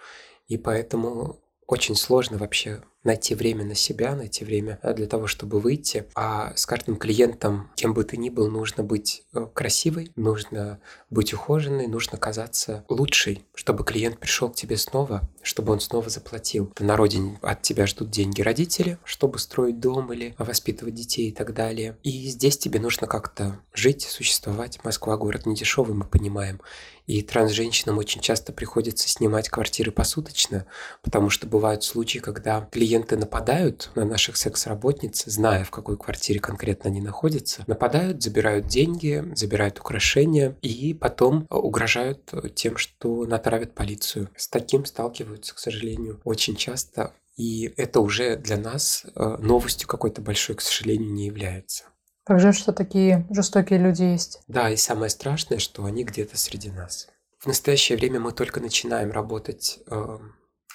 и 0.48 0.58
поэтому 0.58 1.42
очень 1.68 1.98
сложно 1.98 2.38
вообще 2.38 2.82
найти 3.04 3.36
время 3.36 3.66
на 3.66 3.76
себя, 3.76 4.16
найти 4.16 4.44
время 4.44 4.80
э, 4.82 4.94
для 4.94 5.08
того, 5.08 5.28
чтобы 5.28 5.60
выйти. 5.60 6.06
А 6.16 6.54
с 6.56 6.66
каждым 6.66 6.98
клиентом, 6.98 7.72
кем 7.76 7.94
бы 7.94 8.04
ты 8.04 8.18
ни 8.18 8.30
был, 8.30 8.50
нужно 8.50 8.84
быть 8.84 9.24
э, 9.34 9.48
красивой, 9.54 10.12
нужно 10.16 10.80
быть 11.10 11.34
ухоженной, 11.34 11.88
нужно 11.88 12.18
казаться 12.18 12.84
лучшей, 12.90 13.46
чтобы 13.56 13.84
клиент 13.84 14.20
пришел 14.20 14.50
к 14.50 14.56
тебе 14.56 14.78
снова, 14.78 15.22
чтобы 15.42 15.74
он 15.74 15.80
снова 15.80 16.10
заплатил. 16.10 16.74
На 16.80 16.98
родине 16.98 17.40
от 17.42 17.62
тебя 17.62 17.88
ждут 17.88 18.10
деньги 18.10 18.42
родители, 18.42 18.98
чтобы 19.04 19.40
строить 19.40 19.80
дом 19.80 20.12
или 20.12 20.36
воспитывать 20.38 20.96
детей 20.96 21.30
и 21.30 21.34
так 21.34 21.54
далее. 21.54 21.98
И 22.04 22.28
здесь 22.30 22.58
тебе 22.58 22.80
нужно 22.80 23.08
как-то 23.08 23.60
жить, 23.74 24.04
существовать. 24.04 24.84
Москва 24.84 25.18
город 25.18 25.46
не 25.46 25.56
дешевый, 25.56 25.96
мы 25.96 26.06
понимаем. 26.06 26.60
И 27.10 27.24
транс-женщинам 27.24 27.98
очень 27.98 28.22
часто 28.22 28.54
приходится 28.54 29.10
снимать 29.10 29.50
квартиры 29.50 29.92
посуточно, 29.92 30.68
потому 31.02 31.32
что 31.32 31.48
бывают 31.48 31.84
случаи, 31.84 32.20
когда 32.20 32.70
клиенты 32.72 33.18
нападают 33.18 33.90
на 33.96 34.06
наших 34.06 34.38
секс-работниц, 34.38 35.24
зная, 35.26 35.64
в 35.64 35.72
какой 35.72 35.98
квартире 35.98 36.40
конкретно 36.40 36.92
они 36.92 37.02
находятся, 37.02 37.64
нападают, 37.66 38.22
забирают 38.22 38.68
деньги, 38.68 39.26
забирают 39.34 39.80
украшения 39.80 40.56
и 40.62 40.94
потом 40.94 41.48
угрожают 41.50 42.32
тем, 42.54 42.78
что 42.78 43.26
натравят 43.26 43.74
полицию. 43.74 44.30
С 44.36 44.48
таким 44.48 44.86
сталкиваются, 44.86 45.56
к 45.56 45.58
сожалению, 45.58 46.22
очень 46.26 46.56
часто. 46.56 47.16
И 47.38 47.74
это 47.76 48.02
уже 48.02 48.36
для 48.36 48.58
нас 48.58 49.04
э, 49.16 49.38
новостью 49.40 49.88
какой-то 49.88 50.22
большой, 50.22 50.58
к 50.58 50.62
сожалению, 50.62 51.12
не 51.12 51.26
является. 51.26 51.86
Как 52.30 52.40
жаль, 52.40 52.54
что 52.54 52.74
такие 52.74 53.26
жестокие 53.32 53.80
люди 53.80 54.04
есть. 54.04 54.42
Да, 54.48 54.70
и 54.70 54.76
самое 54.76 55.10
страшное, 55.10 55.58
что 55.58 55.86
они 55.86 56.04
где-то 56.04 56.38
среди 56.38 56.70
нас. 56.70 57.08
В 57.40 57.48
настоящее 57.48 57.98
время 57.98 58.20
мы 58.20 58.34
только 58.34 58.60
начинаем 58.60 59.12
работать 59.12 59.80
э, 59.88 60.20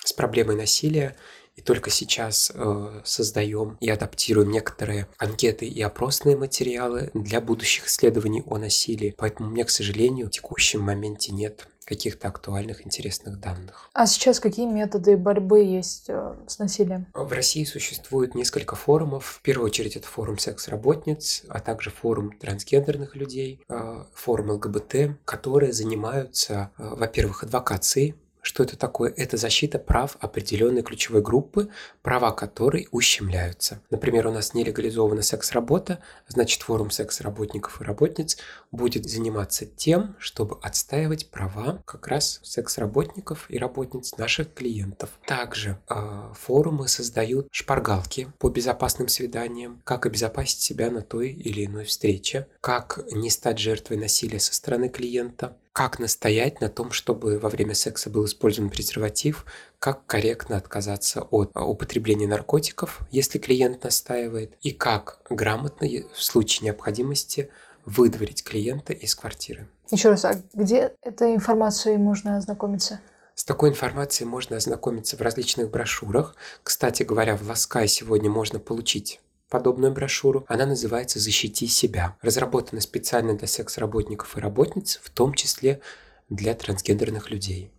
с 0.04 0.12
проблемой 0.12 0.56
насилия, 0.56 1.14
и 1.54 1.60
только 1.60 1.90
сейчас 1.90 2.50
э, 2.52 3.02
создаем 3.04 3.76
и 3.80 3.88
адаптируем 3.88 4.50
некоторые 4.50 5.06
анкеты 5.16 5.66
и 5.66 5.80
опросные 5.80 6.36
материалы 6.36 7.12
для 7.14 7.40
будущих 7.40 7.86
исследований 7.86 8.42
о 8.46 8.58
насилии. 8.58 9.14
Поэтому 9.16 9.48
у 9.48 9.52
меня, 9.52 9.64
к 9.64 9.70
сожалению, 9.70 10.26
в 10.26 10.30
текущем 10.30 10.80
моменте 10.80 11.30
нет 11.30 11.68
каких-то 11.84 12.28
актуальных, 12.28 12.86
интересных 12.86 13.40
данных. 13.40 13.88
А 13.92 14.06
сейчас 14.06 14.40
какие 14.40 14.66
методы 14.66 15.16
борьбы 15.16 15.60
есть 15.60 16.06
э, 16.08 16.34
с 16.46 16.58
насилием? 16.58 17.06
В 17.14 17.32
России 17.32 17.64
существует 17.64 18.34
несколько 18.34 18.76
форумов. 18.76 19.26
В 19.26 19.42
первую 19.42 19.66
очередь 19.66 19.96
это 19.96 20.06
форум 20.06 20.38
секс-работниц, 20.38 21.44
а 21.48 21.60
также 21.60 21.90
форум 21.90 22.32
трансгендерных 22.32 23.16
людей, 23.16 23.60
э, 23.68 24.04
форум 24.14 24.50
ЛГБТ, 24.50 25.18
которые 25.24 25.72
занимаются, 25.72 26.70
э, 26.78 26.94
во-первых, 26.96 27.42
адвокацией 27.42 28.14
что 28.44 28.62
это 28.62 28.76
такое? 28.76 29.12
Это 29.16 29.38
защита 29.38 29.78
прав 29.78 30.18
определенной 30.20 30.82
ключевой 30.82 31.22
группы, 31.22 31.70
права 32.02 32.30
которой 32.30 32.88
ущемляются. 32.90 33.80
Например, 33.88 34.26
у 34.26 34.32
нас 34.32 34.52
нелегализована 34.52 35.22
секс-работа, 35.22 36.00
значит 36.28 36.60
форум 36.60 36.90
секс-работников 36.90 37.80
и 37.80 37.84
работниц 37.84 38.36
будет 38.70 39.08
заниматься 39.08 39.64
тем, 39.64 40.14
чтобы 40.18 40.58
отстаивать 40.60 41.30
права 41.30 41.82
как 41.86 42.06
раз 42.06 42.40
секс-работников 42.42 43.46
и 43.48 43.56
работниц 43.56 44.18
наших 44.18 44.52
клиентов. 44.52 45.08
Также 45.26 45.78
э, 45.88 46.32
форумы 46.34 46.86
создают 46.86 47.48
шпаргалки 47.50 48.30
по 48.38 48.50
безопасным 48.50 49.08
свиданиям, 49.08 49.80
как 49.84 50.04
обезопасить 50.04 50.60
себя 50.60 50.90
на 50.90 51.00
той 51.00 51.30
или 51.30 51.64
иной 51.64 51.84
встрече, 51.84 52.46
как 52.60 53.00
не 53.10 53.30
стать 53.30 53.58
жертвой 53.58 53.96
насилия 53.96 54.38
со 54.38 54.52
стороны 54.52 54.90
клиента, 54.90 55.56
как 55.74 55.98
настоять 55.98 56.60
на 56.60 56.68
том, 56.68 56.92
чтобы 56.92 57.40
во 57.40 57.48
время 57.48 57.74
секса 57.74 58.08
был 58.08 58.24
использован 58.26 58.70
презерватив, 58.70 59.44
как 59.80 60.06
корректно 60.06 60.56
отказаться 60.56 61.22
от 61.22 61.50
употребления 61.56 62.28
наркотиков, 62.28 63.00
если 63.10 63.38
клиент 63.38 63.82
настаивает, 63.82 64.54
и 64.62 64.70
как 64.70 65.18
грамотно 65.28 65.88
в 66.14 66.22
случае 66.22 66.66
необходимости 66.66 67.50
выдворить 67.84 68.44
клиента 68.44 68.92
из 68.92 69.16
квартиры. 69.16 69.66
Еще 69.90 70.10
раз, 70.10 70.24
а 70.24 70.40
где 70.54 70.92
этой 71.02 71.34
информацией 71.34 71.96
можно 71.96 72.36
ознакомиться? 72.36 73.00
С 73.34 73.44
такой 73.44 73.70
информацией 73.70 74.28
можно 74.28 74.56
ознакомиться 74.56 75.16
в 75.16 75.22
различных 75.22 75.70
брошюрах. 75.70 76.36
Кстати 76.62 77.02
говоря, 77.02 77.36
в 77.36 77.42
Ласкай 77.48 77.88
сегодня 77.88 78.30
можно 78.30 78.60
получить 78.60 79.20
подобную 79.54 79.92
брошюру. 79.92 80.44
Она 80.48 80.66
называется 80.66 81.20
«Защити 81.20 81.68
себя». 81.68 82.16
Разработана 82.22 82.80
специально 82.80 83.34
для 83.34 83.46
секс-работников 83.46 84.36
и 84.36 84.40
работниц, 84.40 84.98
в 85.00 85.10
том 85.10 85.32
числе 85.32 85.80
для 86.28 86.54
трансгендерных 86.54 87.30
людей. 87.30 87.70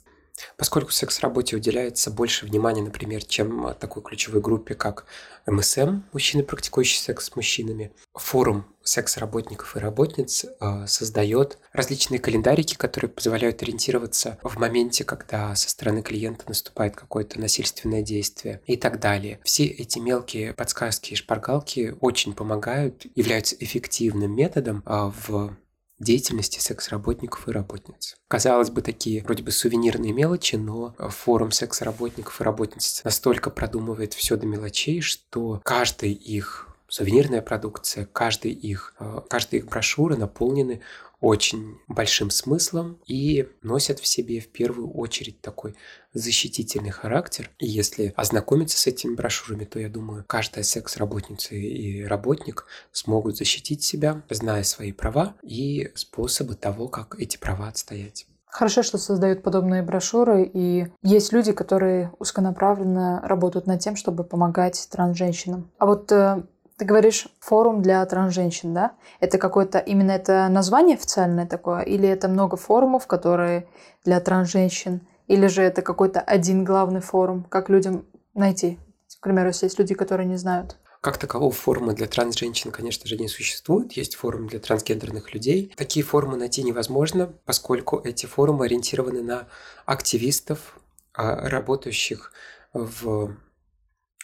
Поскольку 0.57 0.91
секс-работе 0.91 1.55
уделяется 1.55 2.11
больше 2.11 2.45
внимания, 2.45 2.81
например, 2.81 3.23
чем 3.23 3.73
такой 3.79 4.03
ключевой 4.03 4.41
группе, 4.41 4.75
как 4.75 5.05
МСМ, 5.45 6.01
мужчины, 6.11 6.43
практикующие 6.43 7.01
секс 7.01 7.25
с 7.25 7.35
мужчинами, 7.35 7.91
форум 8.13 8.65
секс-работников 8.83 9.75
и 9.75 9.79
работниц 9.79 10.45
э, 10.45 10.87
создает 10.87 11.57
различные 11.73 12.19
календарики, 12.19 12.75
которые 12.75 13.09
позволяют 13.09 13.61
ориентироваться 13.61 14.37
в 14.43 14.57
моменте, 14.57 15.03
когда 15.03 15.55
со 15.55 15.69
стороны 15.69 16.01
клиента 16.01 16.45
наступает 16.47 16.95
какое-то 16.95 17.39
насильственное 17.39 18.01
действие 18.01 18.61
и 18.65 18.77
так 18.77 18.99
далее. 18.99 19.39
Все 19.43 19.65
эти 19.65 19.99
мелкие 19.99 20.53
подсказки 20.53 21.13
и 21.13 21.15
шпаргалки 21.15 21.95
очень 21.99 22.33
помогают, 22.33 23.05
являются 23.15 23.55
эффективным 23.59 24.35
методом 24.35 24.83
э, 24.85 25.11
в 25.27 25.55
деятельности 25.99 26.59
секс-работников 26.59 27.47
и 27.47 27.51
работниц. 27.51 28.15
Казалось 28.27 28.69
бы, 28.69 28.81
такие 28.81 29.23
вроде 29.23 29.43
бы 29.43 29.51
сувенирные 29.51 30.13
мелочи, 30.13 30.55
но 30.55 30.95
форум 31.09 31.51
секс-работников 31.51 32.41
и 32.41 32.43
работниц 32.43 33.01
настолько 33.03 33.49
продумывает 33.49 34.13
все 34.13 34.35
до 34.37 34.45
мелочей, 34.45 35.01
что 35.01 35.61
каждый 35.63 36.11
их 36.11 36.74
сувенирная 36.95 37.41
продукция, 37.41 38.05
каждый 38.05 38.51
их, 38.51 38.95
э, 38.99 39.19
каждая 39.29 39.59
их 39.59 39.67
брошюра 39.67 40.15
наполнены 40.15 40.81
очень 41.19 41.77
большим 41.89 42.29
смыслом 42.29 42.99
и 43.05 43.49
носят 43.63 43.99
в 43.99 44.07
себе 44.07 44.39
в 44.39 44.47
первую 44.47 44.89
очередь 44.93 45.41
такой 45.41 45.75
защитительный 46.13 46.91
характер. 46.91 47.51
И 47.59 47.67
если 47.67 48.13
ознакомиться 48.15 48.77
с 48.77 48.87
этими 48.87 49.13
брошюрами, 49.13 49.65
то 49.65 49.77
я 49.77 49.89
думаю, 49.89 50.23
каждая 50.25 50.63
секс-работница 50.63 51.55
и 51.55 52.03
работник 52.03 52.65
смогут 52.93 53.35
защитить 53.35 53.83
себя, 53.83 54.23
зная 54.29 54.63
свои 54.63 54.93
права 54.93 55.35
и 55.41 55.91
способы 55.95 56.55
того, 56.55 56.87
как 56.87 57.19
эти 57.19 57.35
права 57.35 57.67
отстоять. 57.67 58.25
Хорошо, 58.45 58.83
что 58.83 58.97
создают 58.97 59.43
подобные 59.43 59.83
брошюры, 59.83 60.49
и 60.53 60.87
есть 61.03 61.33
люди, 61.33 61.51
которые 61.51 62.13
узконаправленно 62.19 63.19
работают 63.25 63.67
над 63.67 63.81
тем, 63.81 63.97
чтобы 63.97 64.23
помогать 64.23 64.87
транс-женщинам. 64.89 65.69
А 65.77 65.85
вот 65.85 66.09
э, 66.13 66.43
ты 66.77 66.85
говоришь 66.85 67.27
форум 67.39 67.81
для 67.81 68.05
трансженщин, 68.05 68.73
да? 68.73 68.95
Это 69.19 69.37
какое-то 69.37 69.79
именно 69.79 70.11
это 70.11 70.47
название 70.49 70.95
официальное 70.95 71.45
такое, 71.45 71.81
или 71.81 72.07
это 72.07 72.27
много 72.27 72.57
форумов, 72.57 73.07
которые 73.07 73.67
для 74.03 74.19
трансженщин, 74.19 75.01
или 75.27 75.47
же 75.47 75.61
это 75.61 75.81
какой-то 75.81 76.19
один 76.19 76.63
главный 76.63 77.01
форум, 77.01 77.45
как 77.49 77.69
людям 77.69 78.05
найти? 78.33 78.79
К 79.19 79.23
примеру, 79.23 79.47
если 79.47 79.65
есть 79.65 79.79
люди, 79.79 79.95
которые 79.95 80.27
не 80.27 80.37
знают. 80.37 80.77
Как 81.01 81.17
такового 81.17 81.51
форума 81.51 81.93
для 81.93 82.07
транс-женщин, 82.07 82.71
конечно 82.71 83.07
же, 83.07 83.15
не 83.15 83.27
существует. 83.27 83.93
Есть 83.93 84.15
форум 84.15 84.47
для 84.47 84.59
трансгендерных 84.59 85.33
людей. 85.33 85.71
Такие 85.77 86.03
форумы 86.03 86.35
найти 86.35 86.63
невозможно, 86.63 87.31
поскольку 87.45 88.01
эти 88.03 88.25
форумы 88.25 88.65
ориентированы 88.65 89.21
на 89.21 89.47
активистов, 89.85 90.79
а, 91.13 91.47
работающих 91.47 92.33
в 92.73 93.35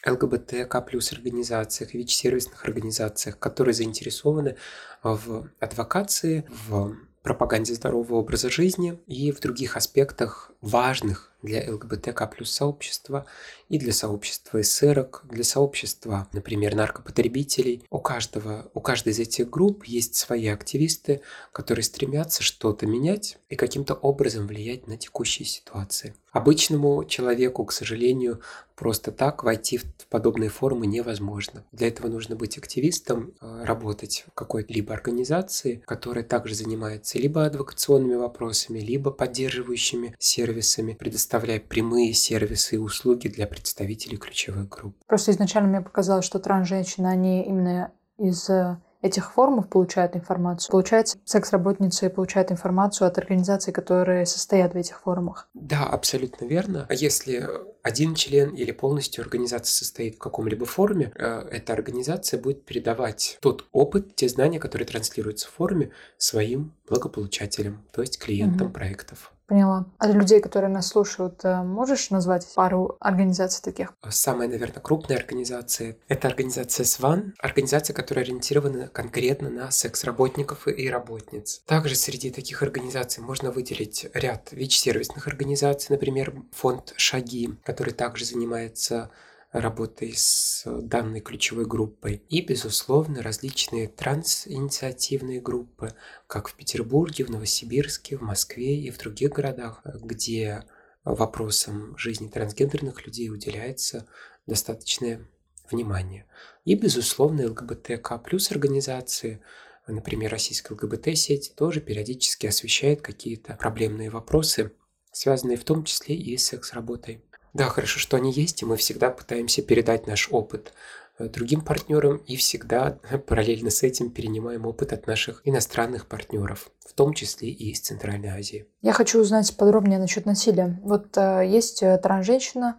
ЛГБТК 0.05 0.81
плюс 0.81 1.11
организациях, 1.11 1.93
ВИЧ-сервисных 1.93 2.65
организациях, 2.65 3.37
которые 3.37 3.73
заинтересованы 3.73 4.57
в 5.03 5.49
адвокации, 5.59 6.45
в 6.67 6.95
пропаганде 7.21 7.73
здорового 7.73 8.17
образа 8.17 8.49
жизни 8.49 8.99
и 9.05 9.31
в 9.31 9.39
других 9.39 9.77
аспектах 9.77 10.51
важных 10.61 11.30
для 11.41 11.71
ЛГБТК 11.71 12.27
плюс 12.27 12.51
сообщества 12.51 13.25
и 13.69 13.77
для 13.77 13.93
сообщества 13.93 14.61
эсерок, 14.61 15.23
для 15.29 15.43
сообщества, 15.43 16.27
например, 16.33 16.75
наркопотребителей. 16.75 17.83
У 17.89 17.99
каждого, 17.99 18.69
у 18.73 18.81
каждой 18.81 19.13
из 19.13 19.19
этих 19.19 19.49
групп 19.49 19.85
есть 19.85 20.15
свои 20.15 20.47
активисты, 20.47 21.21
которые 21.51 21.83
стремятся 21.83 22.43
что-то 22.43 22.85
менять 22.85 23.37
и 23.49 23.55
каким-то 23.55 23.93
образом 23.93 24.47
влиять 24.47 24.87
на 24.87 24.97
текущие 24.97 25.45
ситуации. 25.45 26.15
Обычному 26.31 27.03
человеку, 27.03 27.65
к 27.65 27.73
сожалению, 27.73 28.39
просто 28.75 29.11
так 29.11 29.43
войти 29.43 29.77
в 29.77 29.83
подобные 30.09 30.49
формы 30.49 30.87
невозможно. 30.87 31.65
Для 31.73 31.89
этого 31.89 32.07
нужно 32.07 32.35
быть 32.37 32.57
активистом, 32.57 33.33
э, 33.41 33.63
работать 33.65 34.25
в 34.27 34.33
какой-либо 34.33 34.93
организации, 34.93 35.83
которая 35.85 36.23
также 36.23 36.55
занимается 36.55 37.19
либо 37.19 37.45
адвокационными 37.45 38.15
вопросами, 38.15 38.79
либо 38.79 39.11
поддерживающими 39.11 40.15
сервисами, 40.19 40.93
предоставляя 41.31 41.61
прямые 41.61 42.13
сервисы 42.13 42.75
и 42.75 42.77
услуги 42.77 43.29
для 43.29 43.47
представителей 43.47 44.17
ключевых 44.17 44.67
групп. 44.67 44.97
Просто 45.07 45.31
изначально 45.31 45.69
мне 45.69 45.81
показалось, 45.81 46.25
что 46.25 46.39
транс-женщины, 46.39 47.07
они 47.07 47.43
именно 47.43 47.91
из 48.17 48.49
э, 48.49 48.77
этих 49.01 49.31
форумов 49.31 49.69
получают 49.69 50.13
информацию. 50.13 50.69
Получается, 50.71 51.17
секс-работницы 51.23 52.09
получают 52.09 52.51
информацию 52.51 53.07
от 53.07 53.17
организаций, 53.17 53.71
которые 53.71 54.25
состоят 54.25 54.73
в 54.73 54.75
этих 54.75 54.99
форумах. 54.99 55.47
Да, 55.53 55.85
абсолютно 55.85 56.43
верно. 56.43 56.85
А 56.89 56.93
если 56.93 57.47
один 57.81 58.13
член 58.13 58.53
или 58.53 58.73
полностью 58.73 59.21
организация 59.21 59.73
состоит 59.73 60.15
в 60.15 60.19
каком-либо 60.19 60.65
форуме, 60.65 61.13
э, 61.15 61.47
эта 61.49 61.71
организация 61.71 62.41
будет 62.41 62.65
передавать 62.65 63.37
тот 63.41 63.69
опыт, 63.71 64.15
те 64.15 64.27
знания, 64.27 64.59
которые 64.59 64.85
транслируются 64.85 65.47
в 65.47 65.51
форуме, 65.51 65.91
своим 66.17 66.73
благополучателям, 66.89 67.85
то 67.93 68.01
есть 68.01 68.19
клиентам 68.19 68.67
угу. 68.67 68.73
проектов. 68.73 69.31
Поняла. 69.51 69.85
А 69.97 70.07
для 70.07 70.17
людей, 70.17 70.39
которые 70.39 70.69
нас 70.69 70.87
слушают, 70.87 71.43
э, 71.43 71.61
можешь 71.61 72.09
назвать 72.09 72.47
пару 72.55 72.95
организаций 73.01 73.61
таких? 73.61 73.93
Самая, 74.07 74.47
наверное, 74.47 74.79
крупная 74.79 75.17
организация– 75.17 75.97
это 76.07 76.29
организация 76.29 76.85
СВАН, 76.85 77.33
организация, 77.37 77.93
которая 77.93 78.23
ориентирована 78.23 78.87
конкретно 78.87 79.49
на 79.49 79.69
секс-работников 79.69 80.69
и 80.69 80.89
работниц. 80.89 81.63
Также 81.65 81.95
среди 81.95 82.31
таких 82.31 82.63
организаций 82.63 83.21
можно 83.21 83.51
выделить 83.51 84.07
ряд 84.13 84.53
ВИЧ-сервисных 84.53 85.27
организаций, 85.27 85.87
например, 85.89 86.33
фонд 86.53 86.93
«Шаги», 86.95 87.49
который 87.65 87.91
также 87.91 88.23
занимается 88.23 89.09
работой 89.51 90.13
с 90.15 90.63
данной 90.65 91.19
ключевой 91.19 91.65
группой. 91.65 92.23
И, 92.29 92.41
безусловно, 92.41 93.21
различные 93.21 93.87
транс-инициативные 93.87 95.41
группы, 95.41 95.93
как 96.27 96.47
в 96.47 96.55
Петербурге, 96.55 97.25
в 97.25 97.29
Новосибирске, 97.29 98.17
в 98.17 98.21
Москве 98.21 98.77
и 98.77 98.89
в 98.91 98.97
других 98.97 99.31
городах, 99.31 99.81
где 99.85 100.63
вопросам 101.03 101.97
жизни 101.97 102.27
трансгендерных 102.27 103.05
людей 103.05 103.29
уделяется 103.29 104.07
достаточное 104.47 105.27
внимание. 105.69 106.25
И, 106.63 106.75
безусловно, 106.75 107.47
ЛГБТК 107.47 108.17
плюс 108.19 108.51
организации, 108.51 109.41
например, 109.87 110.31
российская 110.31 110.73
ЛГБТ-сеть, 110.75 111.53
тоже 111.55 111.81
периодически 111.81 112.47
освещает 112.47 113.01
какие-то 113.01 113.55
проблемные 113.55 114.09
вопросы, 114.09 114.71
связанные 115.11 115.57
в 115.57 115.65
том 115.65 115.83
числе 115.83 116.15
и 116.15 116.37
с 116.37 116.45
секс-работой. 116.45 117.23
Да, 117.53 117.65
хорошо, 117.65 117.99
что 117.99 118.17
они 118.17 118.31
есть, 118.31 118.61
и 118.61 118.65
мы 118.65 118.77
всегда 118.77 119.09
пытаемся 119.09 119.61
передать 119.61 120.07
наш 120.07 120.29
опыт 120.31 120.73
э, 121.19 121.27
другим 121.27 121.61
партнерам 121.61 122.17
и 122.27 122.37
всегда 122.37 122.97
параллельно 123.27 123.69
с 123.69 123.83
этим 123.83 124.09
перенимаем 124.09 124.65
опыт 124.65 124.93
от 124.93 125.07
наших 125.07 125.41
иностранных 125.43 126.07
партнеров, 126.07 126.71
в 126.85 126.93
том 126.93 127.13
числе 127.13 127.49
и 127.49 127.71
из 127.71 127.81
Центральной 127.81 128.29
Азии. 128.29 128.67
Я 128.81 128.93
хочу 128.93 129.19
узнать 129.19 129.55
подробнее 129.57 129.99
насчет 129.99 130.25
насилия. 130.25 130.79
Вот 130.83 131.17
э, 131.17 131.45
есть 131.45 131.83
э, 131.83 131.97
транс-женщина, 131.97 132.77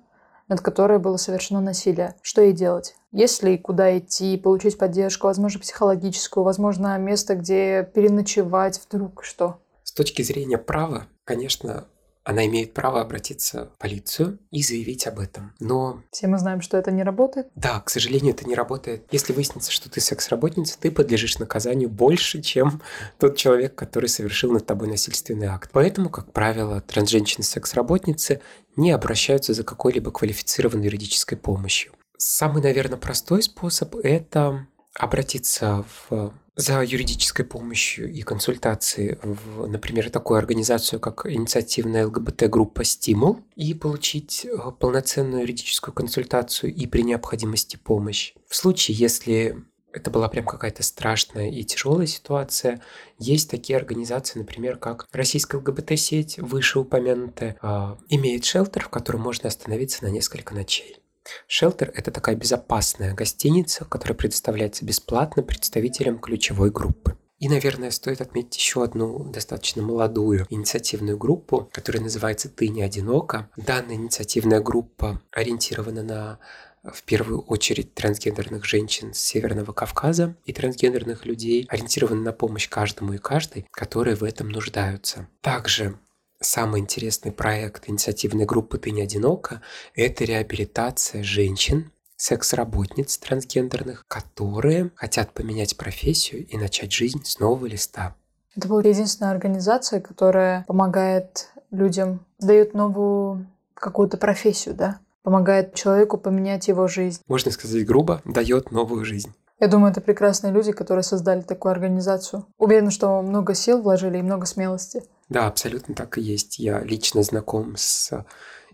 над 0.49 0.61
которой 0.61 0.99
было 0.99 1.17
совершено 1.19 1.61
насилие. 1.61 2.15
Что 2.23 2.43
ей 2.43 2.53
делать? 2.53 2.95
Есть 3.11 3.43
ли 3.43 3.59
куда 3.59 3.99
идти, 3.99 4.39
получить 4.39 4.79
поддержку, 4.79 5.27
возможно, 5.27 5.61
психологическую, 5.61 6.45
возможно, 6.45 6.97
место, 6.99 7.35
где 7.35 7.89
переночевать 7.95 8.81
вдруг, 8.87 9.23
что? 9.23 9.61
С 9.83 9.93
точки 9.93 10.23
зрения 10.23 10.57
права, 10.57 11.09
конечно, 11.25 11.87
она 12.25 12.47
имеет 12.47 12.73
право 12.73 13.01
обратиться 13.01 13.71
в 13.75 13.79
полицию 13.79 14.39
и 14.51 14.63
заявить 14.63 15.07
об 15.07 15.19
этом. 15.19 15.55
Но... 15.59 16.03
Все 16.11 16.29
мы 16.29 16.39
знаем, 16.39 16.61
что 16.61 16.77
это 16.77 16.93
не 16.93 17.03
работает? 17.03 17.49
Да, 17.57 17.81
к 17.81 17.91
сожалению, 17.91 18.35
это 18.35 18.47
не 18.47 18.55
работает. 18.55 19.07
Если 19.11 19.33
выяснится, 19.33 19.73
что 19.73 19.91
ты 19.91 20.01
секс-работница, 20.01 20.79
ты 20.79 20.91
подлежишь 20.91 21.39
наказанию 21.39 21.89
больше, 21.89 22.41
чем 22.41 22.81
тот 23.19 23.37
человек, 23.37 23.75
который 23.75 24.09
совершил 24.09 24.53
над 24.53 24.67
тобой 24.67 24.89
насильственный 24.89 25.49
акт. 25.49 25.71
Поэтому, 25.73 26.11
как 26.11 26.33
правило, 26.33 26.81
трансженщины-секс-работницы 26.81 28.41
не 28.77 28.93
обращаются 28.93 29.53
за 29.53 29.65
какой-либо 29.65 30.11
квалифицированной 30.11 30.85
юридической 30.87 31.37
помощью. 31.37 31.93
Самый, 32.17 32.63
наверное, 32.63 32.99
простой 32.99 33.43
способ– 33.43 33.97
это 34.03 34.67
обратиться 34.95 35.85
в 36.09 36.33
за 36.57 36.83
юридической 36.83 37.45
помощью 37.45 38.13
и 38.13 38.23
консультацией 38.23 39.19
в, 39.23 39.67
например, 39.67 40.11
такую 40.11 40.39
организацию, 40.39 41.01
как 41.01 41.27
инициативная 41.27 42.07
ЛГБТ-группа 42.07 42.85
«Стимул», 42.85 43.41
и 43.57 43.75
получить 43.75 44.45
э, 44.45 44.57
полноценную 44.79 45.43
юридическую 45.43 45.95
консультацию 45.95 46.75
и 46.75 46.87
при 46.87 47.03
необходимости 47.03 47.77
помощь. 47.77 48.35
В 48.49 48.57
случае, 48.57 48.97
если 48.97 49.57
это 49.93 50.11
была 50.11 50.29
прям 50.29 50.47
какая-то 50.47 50.83
страшная 50.83 51.51
и 51.51 51.63
тяжелая 51.65 52.07
ситуация. 52.07 52.81
Есть 53.19 53.51
такие 53.51 53.77
организации, 53.77 54.39
например, 54.39 54.77
как 54.77 55.07
Российская 55.13 55.59
ЛГБТ-сеть, 55.59 56.39
вышеупомянутая, 56.39 57.57
э, 57.61 57.97
имеет 58.09 58.45
шелтер, 58.45 58.85
в 58.85 58.89
котором 58.89 59.21
можно 59.21 59.49
остановиться 59.49 60.05
на 60.05 60.09
несколько 60.09 60.55
ночей. 60.55 61.02
Шелтер– 61.47 61.91
это 61.95 62.11
такая 62.11 62.37
безопасная 62.37 63.15
гостиница, 63.15 63.85
которая 63.85 64.17
предоставляется 64.17 64.85
бесплатно 64.85 65.43
представителям 65.43 66.19
ключевой 66.19 66.71
группы. 66.71 67.17
И, 67.39 67.49
наверное, 67.49 67.91
стоит 67.91 68.21
отметить 68.21 68.57
еще 68.57 68.85
одну 68.85 69.25
достаточно 69.25 69.83
молодую 69.83 70.47
инициативную 70.49 71.19
группу, 71.19 71.69
которая 71.73 72.03
называется 72.03 72.49
«Ты 72.49 72.69
не 72.69 72.83
одинока». 72.83 73.51
Данная 73.57 73.97
инициативная 73.97 74.61
группа 74.61 75.21
ориентирована 75.33 76.05
на 76.05 76.39
в 76.85 77.03
первую 77.05 77.43
очередь 77.43 77.95
трансгендерных 77.95 78.65
женщин 78.65 79.15
с 79.15 79.19
Северного 79.19 79.73
Кавказа 79.73 80.37
и 80.45 80.53
трансгендерных 80.53 81.27
людей, 81.27 81.67
ориентирована 81.69 82.23
на 82.23 82.33
помощь 82.33 82.69
каждому 82.69 83.13
и 83.13 83.19
каждой, 83.19 83.67
которые 83.71 84.17
в 84.17 84.25
этом 84.25 84.49
нуждаются. 84.49 85.29
Также 85.41 85.97
Самый 86.45 86.81
интересный 86.81 87.31
проект 87.31 87.89
инициативной 87.89 88.47
группы 88.47 88.77
«Ты 88.77 88.91
не 88.91 89.03
одинока»– 89.03 89.63
это 89.95 90.25
реабилитация 90.25 91.23
женщин, 91.23 91.93
секс-работниц 92.17 93.17
трансгендерных, 93.19 94.05
которые 94.09 94.91
хотят 94.97 95.33
поменять 95.33 95.77
профессию 95.77 96.45
и 96.45 96.57
начать 96.57 96.91
жизнь 96.93 97.23
с 97.25 97.39
нового 97.39 97.67
листа. 97.67 98.17
Это 98.57 98.67
была 98.67 98.83
единственная 98.83 99.31
организация, 99.31 100.01
которая 100.01 100.65
помогает 100.67 101.49
людям, 101.71 102.27
дает 102.41 102.75
новую 102.75 103.47
какую-то 103.75 104.17
профессию, 104.17 104.75
да? 104.75 104.99
Помогает 105.23 105.75
человеку 105.75 106.19
поменять 106.19 106.67
его 106.67 106.89
жизнь. 106.89 107.23
Можно 107.29 107.53
сказать 107.53 107.87
грубо, 107.87 108.21
дает 108.25 108.73
новую 108.73 109.05
жизнь. 109.05 109.33
Я 109.61 109.69
думаю, 109.69 109.93
это 109.93 110.01
прекрасные 110.01 110.53
люди, 110.53 110.73
которые 110.73 111.05
создали 111.05 111.41
такую 111.41 111.71
организацию. 111.71 112.45
Уверена, 112.59 112.91
что 112.91 113.23
много 113.23 113.55
сил 113.55 113.81
вложили 113.81 114.19
и 114.19 114.23
много 114.23 114.45
смелости. 114.45 115.05
Да, 115.33 115.47
абсолютно 115.47 115.95
так 115.95 116.19
и 116.19 116.21
есть. 116.21 116.59
Я 116.59 116.81
лично 116.81 117.23
знаком 117.23 117.75
с 117.79 118.27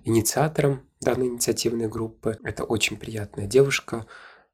инициатором 0.03 0.83
данной 1.01 1.29
инициативной 1.29 1.87
группы. 1.87 2.37
Это 2.43 2.65
очень 2.65 2.97
приятная 2.97 3.47
девушка, 3.47 4.07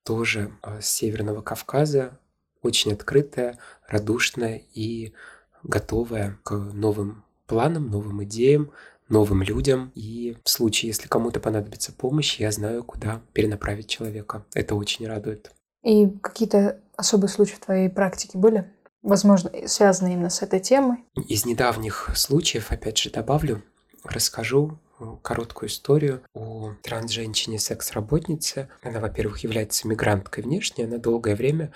тоже 0.03 0.53
а, 0.61 0.83
с 0.83 0.87
Северного 0.87 1.41
Кавказа, 1.41 2.21
очень 2.61 2.93
открытая, 2.93 3.59
радушная 3.89 4.61
и 4.75 5.15
готовая 5.63 6.39
к 6.43 6.53
новым 6.55 7.25
планам, 7.47 7.89
новым 7.89 8.23
идеям, 8.25 8.71
новым 9.09 9.43
людям. 9.43 9.91
И 9.95 10.37
в 10.45 10.51
случае, 10.51 10.89
если 10.89 11.09
кому-то 11.09 11.41
понадобится 11.41 11.91
помощь, 11.95 12.39
я 12.39 12.51
знаю, 12.51 12.85
куда 12.85 13.23
перенаправить 13.33 13.89
человека. 13.89 14.45
Это 14.53 14.75
очень 14.75 15.07
радует. 15.07 15.53
И 15.83 16.11
какие-то 16.23 16.83
особые 16.99 17.31
случаи 17.31 17.55
в 17.55 17.61
твоей 17.61 17.89
практике 17.89 18.37
были? 18.37 18.74
Возможно, 19.05 19.51
связанные 19.67 20.15
именно 20.15 20.31
с 20.31 20.41
этой 20.41 20.61
темой? 20.61 21.05
Из 21.29 21.45
недавних 21.45 22.11
случаев, 22.17 22.73
опять 22.73 22.97
же, 22.97 23.11
добавлю, 23.11 23.63
расскажу 24.03 24.79
э, 24.99 25.05
короткую 25.21 25.69
историю 25.69 26.23
о 26.33 26.73
транс-женщине 26.83 27.59
секс-работнице. 27.59 28.71
Она, 28.83 29.01
во-первых, 29.01 29.41
является 29.41 29.87
мигранткой 29.87 30.45
внешне, 30.45 30.87
она 30.87 30.97
долгое 30.97 31.37
время 31.37 31.71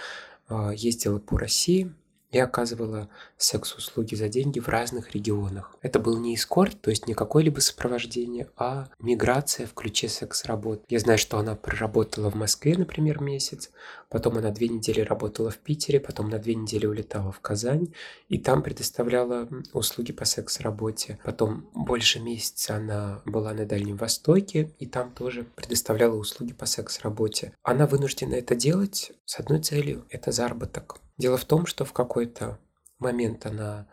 э, 0.48 0.72
ездила 0.74 1.18
по 1.18 1.36
России, 1.36 1.92
и 2.30 2.38
оказывала 2.38 3.08
секс-услуги 3.36 4.14
за 4.14 4.28
деньги 4.28 4.60
в 4.60 4.68
разных 4.68 5.14
регионах. 5.14 5.74
Это 5.82 5.98
был 5.98 6.18
не 6.18 6.34
эскорт, 6.34 6.80
то 6.80 6.90
есть 6.90 7.06
не 7.06 7.14
какое-либо 7.14 7.60
сопровождение, 7.60 8.48
а 8.56 8.88
миграция 9.00 9.66
в 9.66 9.74
ключе 9.74 10.08
секс-работ. 10.08 10.84
Я 10.88 10.98
знаю, 10.98 11.18
что 11.18 11.38
она 11.38 11.54
проработала 11.54 12.30
в 12.30 12.34
Москве, 12.34 12.76
например, 12.76 13.20
месяц, 13.20 13.70
потом 14.10 14.38
она 14.38 14.50
две 14.50 14.68
недели 14.68 15.00
работала 15.00 15.50
в 15.50 15.58
Питере, 15.58 16.00
потом 16.00 16.28
на 16.28 16.38
две 16.38 16.54
недели 16.54 16.86
улетала 16.86 17.32
в 17.32 17.40
Казань, 17.40 17.94
и 18.28 18.38
там 18.38 18.62
предоставляла 18.62 19.48
услуги 19.72 20.12
по 20.12 20.24
секс-работе. 20.24 21.18
Потом 21.24 21.68
больше 21.74 22.20
месяца 22.20 22.76
она 22.76 23.22
была 23.24 23.54
на 23.54 23.64
Дальнем 23.64 23.96
Востоке, 23.96 24.70
и 24.78 24.86
там 24.86 25.12
тоже 25.12 25.44
предоставляла 25.56 26.16
услуги 26.16 26.52
по 26.52 26.66
секс-работе. 26.66 27.52
Она 27.62 27.86
вынуждена 27.86 28.34
это 28.34 28.54
делать 28.54 29.12
с 29.24 29.38
одной 29.40 29.60
целью– 29.60 30.04
это 30.10 30.32
заработок. 30.32 31.00
Дело 31.18 31.36
в 31.36 31.44
том, 31.44 31.66
что 31.66 31.84
в 31.84 31.92
какой-то 31.92 32.58
момент 32.98 33.44
она 33.44 33.88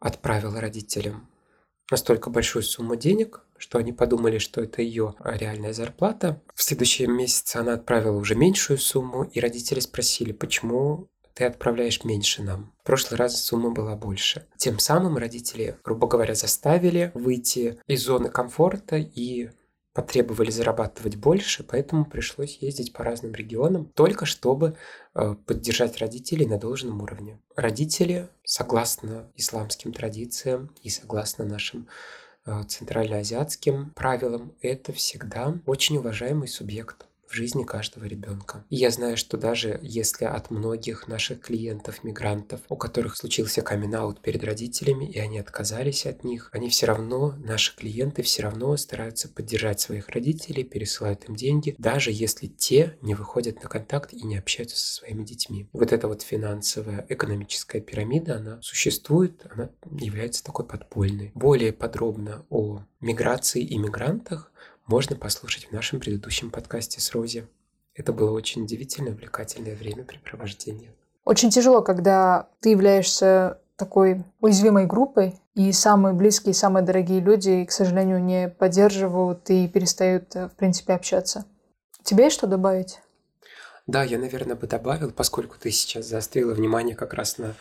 отправила 0.00 0.60
родителям 0.60 1.28
настолько 1.90 2.30
большую 2.30 2.62
сумму 2.62 2.96
денег, 2.96 3.44
что 3.56 3.78
они 3.78 3.92
подумали, 3.92 4.38
что 4.38 4.60
это 4.60 4.82
ее 4.82 5.14
реальная 5.18 5.72
зарплата. 5.72 6.40
В 6.54 6.62
следующем 6.62 7.16
месяце 7.16 7.56
она 7.56 7.74
отправила 7.74 8.16
уже 8.16 8.36
меньшую 8.36 8.78
сумму, 8.78 9.24
и 9.24 9.40
родители 9.40 9.80
спросили, 9.80 10.32
почему 10.32 11.08
ты 11.34 11.44
отправляешь 11.44 12.04
меньше 12.04 12.42
нам. 12.42 12.72
В 12.82 12.86
прошлый 12.86 13.18
раз 13.18 13.40
сумма 13.42 13.70
была 13.70 13.96
больше. 13.96 14.46
Тем 14.56 14.78
самым 14.78 15.16
родители, 15.16 15.78
грубо 15.84 16.06
говоря, 16.08 16.34
заставили 16.34 17.12
выйти 17.14 17.78
из 17.86 18.04
зоны 18.04 18.28
комфорта 18.28 18.96
и 18.96 19.50
потребовали 19.98 20.52
зарабатывать 20.52 21.16
больше, 21.16 21.64
поэтому 21.64 22.04
пришлось 22.04 22.58
ездить 22.60 22.92
по 22.92 23.02
разным 23.02 23.34
регионам, 23.34 23.86
только 23.96 24.26
чтобы 24.26 24.76
э, 25.16 25.34
поддержать 25.44 25.98
родителей 25.98 26.46
на 26.46 26.56
должном 26.56 27.02
уровне. 27.02 27.40
Родители, 27.56 28.28
согласно 28.44 29.28
исламским 29.34 29.92
традициям 29.92 30.72
и 30.84 30.88
согласно 30.88 31.44
нашим 31.44 31.88
э, 32.46 32.62
центральноазиатским 32.68 33.90
правилам, 33.90 34.52
это 34.62 34.92
всегда 34.92 35.58
очень 35.66 35.96
уважаемый 35.96 36.46
субъект 36.46 37.04
в 37.28 37.34
жизни 37.34 37.64
каждого 37.64 38.04
ребенка. 38.04 38.64
Я 38.70 38.90
знаю, 38.90 39.16
что 39.16 39.36
даже 39.36 39.78
если 39.82 40.24
от 40.24 40.50
многих 40.50 41.08
наших 41.08 41.40
клиентов, 41.40 42.04
мигрантов, 42.04 42.60
у 42.68 42.76
которых 42.76 43.16
случился 43.16 43.62
камин 43.62 43.88
перед 44.22 44.44
родителями, 44.44 45.06
и 45.06 45.18
они 45.18 45.38
отказались 45.38 46.04
от 46.04 46.24
них, 46.24 46.50
они 46.52 46.68
все 46.68 46.86
равно, 46.86 47.34
наши 47.38 47.74
клиенты 47.74 48.22
все 48.22 48.42
равно 48.42 48.76
стараются 48.76 49.28
поддержать 49.28 49.80
своих 49.80 50.10
родителей, 50.10 50.62
пересылают 50.62 51.26
им 51.28 51.34
деньги, 51.34 51.74
даже 51.78 52.10
если 52.12 52.48
те 52.48 52.98
не 53.00 53.14
выходят 53.14 53.62
на 53.62 53.68
контакт 53.68 54.12
и 54.12 54.22
не 54.22 54.36
общаются 54.36 54.76
со 54.76 54.92
своими 54.92 55.24
детьми. 55.24 55.68
Вот 55.72 55.92
эта 55.92 56.06
вот 56.06 56.20
финансовая, 56.22 57.06
экономическая 57.08 57.80
пирамида, 57.80 58.36
она 58.36 58.60
существует, 58.60 59.46
она 59.50 59.70
является 59.98 60.44
такой 60.44 60.66
подпольной. 60.66 61.32
Более 61.34 61.72
подробно 61.72 62.44
о 62.50 62.82
миграции 63.00 63.62
и 63.62 63.78
мигрантах 63.78 64.52
можно 64.88 65.16
послушать 65.16 65.66
в 65.66 65.72
нашем 65.72 66.00
предыдущем 66.00 66.50
подкасте 66.50 67.00
с 67.00 67.12
Рози. 67.12 67.46
Это 67.94 68.12
было 68.12 68.32
очень 68.32 68.62
удивительное, 68.62 69.12
увлекательное 69.12 69.76
времяпрепровождение. 69.76 70.92
Очень 71.24 71.50
тяжело, 71.50 71.82
когда 71.82 72.48
ты 72.60 72.70
являешься 72.70 73.60
такой 73.76 74.24
уязвимой 74.40 74.86
группой, 74.86 75.38
и 75.54 75.72
самые 75.72 76.14
близкие, 76.14 76.54
самые 76.54 76.84
дорогие 76.84 77.20
люди, 77.20 77.64
к 77.64 77.72
сожалению, 77.72 78.22
не 78.22 78.48
поддерживают 78.48 79.50
и 79.50 79.68
перестают, 79.68 80.34
в 80.34 80.50
принципе, 80.56 80.94
общаться. 80.94 81.44
Тебе 82.02 82.24
есть 82.24 82.36
что 82.36 82.46
добавить? 82.46 83.00
Да, 83.86 84.04
я, 84.04 84.18
наверное, 84.18 84.56
бы 84.56 84.66
добавил, 84.66 85.10
поскольку 85.10 85.56
ты 85.58 85.70
сейчас 85.70 86.06
заострила 86.06 86.54
внимание 86.54 86.94
как 86.94 87.12
раз 87.12 87.38
на 87.38 87.54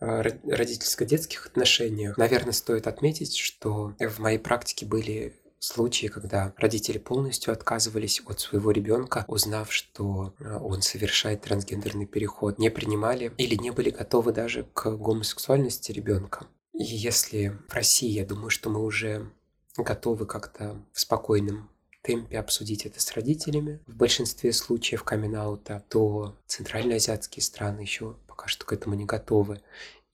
э, 0.00 0.22
родительско-детских 0.44 1.46
отношениях. 1.46 2.16
Наверное, 2.16 2.52
стоит 2.52 2.86
отметить, 2.86 3.36
что 3.36 3.92
в 3.98 4.18
моей 4.20 4.38
практике 4.38 4.86
были 4.86 5.34
случаи, 5.62 6.08
когда 6.08 6.52
родители 6.56 6.98
полностью 6.98 7.52
отказывались 7.52 8.20
от 8.26 8.40
своего 8.40 8.70
ребенка, 8.72 9.24
узнав, 9.28 9.72
что 9.72 10.34
э, 10.38 10.58
он 10.58 10.82
совершает 10.82 11.42
трансгендерный 11.42 12.06
переход, 12.06 12.58
не 12.58 12.70
принимали 12.70 13.32
или 13.38 13.54
не 13.54 13.70
были 13.70 13.90
готовы 13.90 14.32
даже 14.32 14.64
к 14.74 14.90
гомосексуальности 14.96 15.92
ребенка. 15.92 16.46
И 16.74 16.82
если 16.82 17.56
в 17.68 17.72
России, 17.72 18.10
я 18.10 18.26
думаю, 18.26 18.50
что 18.50 18.70
мы 18.70 18.82
уже 18.82 19.30
готовы 19.76 20.26
как-то 20.26 20.76
в 20.92 21.00
спокойном 21.00 21.70
темпе 22.02 22.38
обсудить 22.38 22.84
это 22.84 23.00
с 23.00 23.12
родителями. 23.12 23.80
В 23.86 23.96
большинстве 23.96 24.52
случаев 24.52 25.04
камин 25.04 25.58
то 25.88 26.36
центральноазиатские 26.46 27.42
страны 27.42 27.80
еще 27.80 28.16
пока 28.26 28.48
что 28.48 28.66
к 28.66 28.72
этому 28.72 28.96
не 28.96 29.04
готовы. 29.04 29.62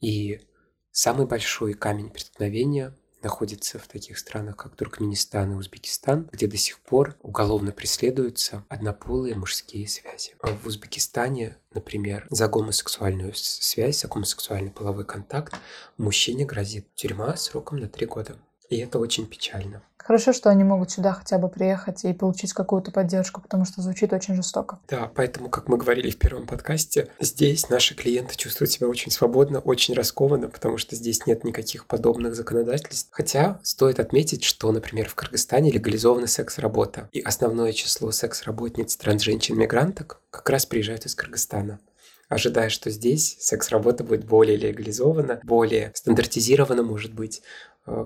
И 0.01 0.43
самый 0.91 1.27
большой 1.27 1.73
камень 1.73 2.11
преткновения 2.11 2.95
находится 3.23 3.79
в 3.79 3.87
таких 3.87 4.19
странах, 4.19 4.57
как 4.57 4.77
Туркменистан 4.77 5.53
и 5.53 5.55
Узбекистан, 5.57 6.29
где 6.33 6.47
до 6.47 6.57
сих 6.57 6.81
пор 6.81 7.17
уголовно 7.21 7.73
преследуются 7.73 8.65
однополые 8.69 9.35
мужские 9.35 9.89
связи. 9.89 10.35
А 10.41 10.49
в 10.49 10.67
Узбекистане, 10.67 11.57
например, 11.73 12.27
за 12.31 12.49
гомосексуальную 12.49 13.35
связь, 13.35 14.01
за 14.01 14.09
гомосексуальный 14.09 14.71
половой 14.71 15.05
контакт 15.05 15.55
мужчине 15.97 16.45
грозит 16.45 16.87
тюрьма 16.95 17.37
сроком 17.37 17.79
на 17.79 17.89
три 17.89 18.07
года. 18.07 18.37
И 18.69 18.77
это 18.77 18.99
очень 18.99 19.27
печально. 19.27 19.83
Хорошо, 20.09 20.33
что 20.33 20.49
они 20.49 20.65
могут 20.65 20.91
сюда 20.91 21.13
хотя 21.13 21.37
бы 21.37 21.51
приехать 21.51 22.03
и 22.07 22.15
получить 22.15 22.55
какую-то 22.55 22.91
поддержку, 22.91 23.43
потому 23.43 23.67
что 23.67 23.83
звучит 23.83 24.11
очень 24.15 24.35
жестоко. 24.35 24.79
Да, 24.89 25.13
поэтому, 25.15 25.51
как 25.51 25.69
мы 25.69 25.77
говорили 25.77 26.11
в 26.11 26.17
первом 26.17 26.47
подкасте, 26.47 27.11
здесь 27.21 27.69
наши 27.69 27.95
клиенты 27.95 28.35
чувствуют 28.35 28.71
себя 28.71 28.89
очень 28.89 29.13
свободно, 29.13 29.59
очень 29.61 29.93
раскованно, 29.93 30.49
потому 30.49 30.79
что 30.79 30.97
здесь 30.97 31.27
нет 31.27 31.45
никаких 31.45 31.85
подобных 31.87 32.35
законодательств. 32.35 33.11
Хотя 33.13 33.61
стоит 33.63 34.01
отметить, 34.01 34.45
что, 34.45 34.73
например, 34.73 35.11
в 35.11 35.15
Кыргызстане 35.15 35.71
легализована 35.71 36.27
секс-работа, 36.27 37.11
и 37.13 37.21
основное 37.21 37.75
число 37.75 38.11
секс-работниц 38.11 38.97
трансженщин-мигранток 38.97 40.23
как 40.31 40.49
раз 40.49 40.65
приезжают 40.65 41.05
из 41.05 41.15
Кыргызстана 41.15 41.81
ожидая, 42.29 42.69
что 42.69 42.91
здесь 42.91 43.37
секс-работа 43.41 44.05
будет 44.05 44.25
более 44.25 44.57
легализована, 44.57 45.41
более 45.43 45.93
стандартизирована, 45.95 46.83
может 46.83 47.15
быть, 47.15 47.43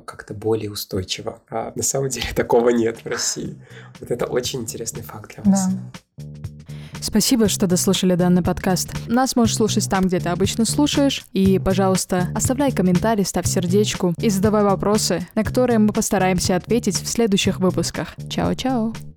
как-то 0.04 0.34
более 0.34 0.70
устойчиво. 0.70 1.40
А 1.50 1.72
на 1.74 1.82
самом 1.82 2.08
деле 2.08 2.26
такого 2.34 2.70
нет 2.70 3.04
в 3.04 3.06
России. 3.06 3.56
Вот 4.00 4.10
это 4.10 4.26
очень 4.26 4.60
интересный 4.60 5.02
факт 5.02 5.34
для 5.34 5.50
вас. 5.50 5.68
Да. 5.68 6.24
Спасибо, 7.00 7.48
что 7.48 7.66
дослушали 7.66 8.14
данный 8.14 8.42
подкаст. 8.42 8.90
Нас 9.08 9.34
можешь 9.34 9.56
слушать 9.56 9.90
там, 9.90 10.04
где 10.04 10.20
ты 10.20 10.28
обычно 10.28 10.64
слушаешь. 10.64 11.26
И, 11.32 11.58
пожалуйста, 11.58 12.28
оставляй 12.34 12.70
комментарий, 12.70 13.24
ставь 13.24 13.48
сердечку 13.48 14.14
и 14.18 14.30
задавай 14.30 14.62
вопросы, 14.62 15.26
на 15.34 15.42
которые 15.42 15.80
мы 15.80 15.92
постараемся 15.92 16.54
ответить 16.54 17.02
в 17.02 17.08
следующих 17.08 17.58
выпусках. 17.58 18.14
Чао-чао! 18.30 19.11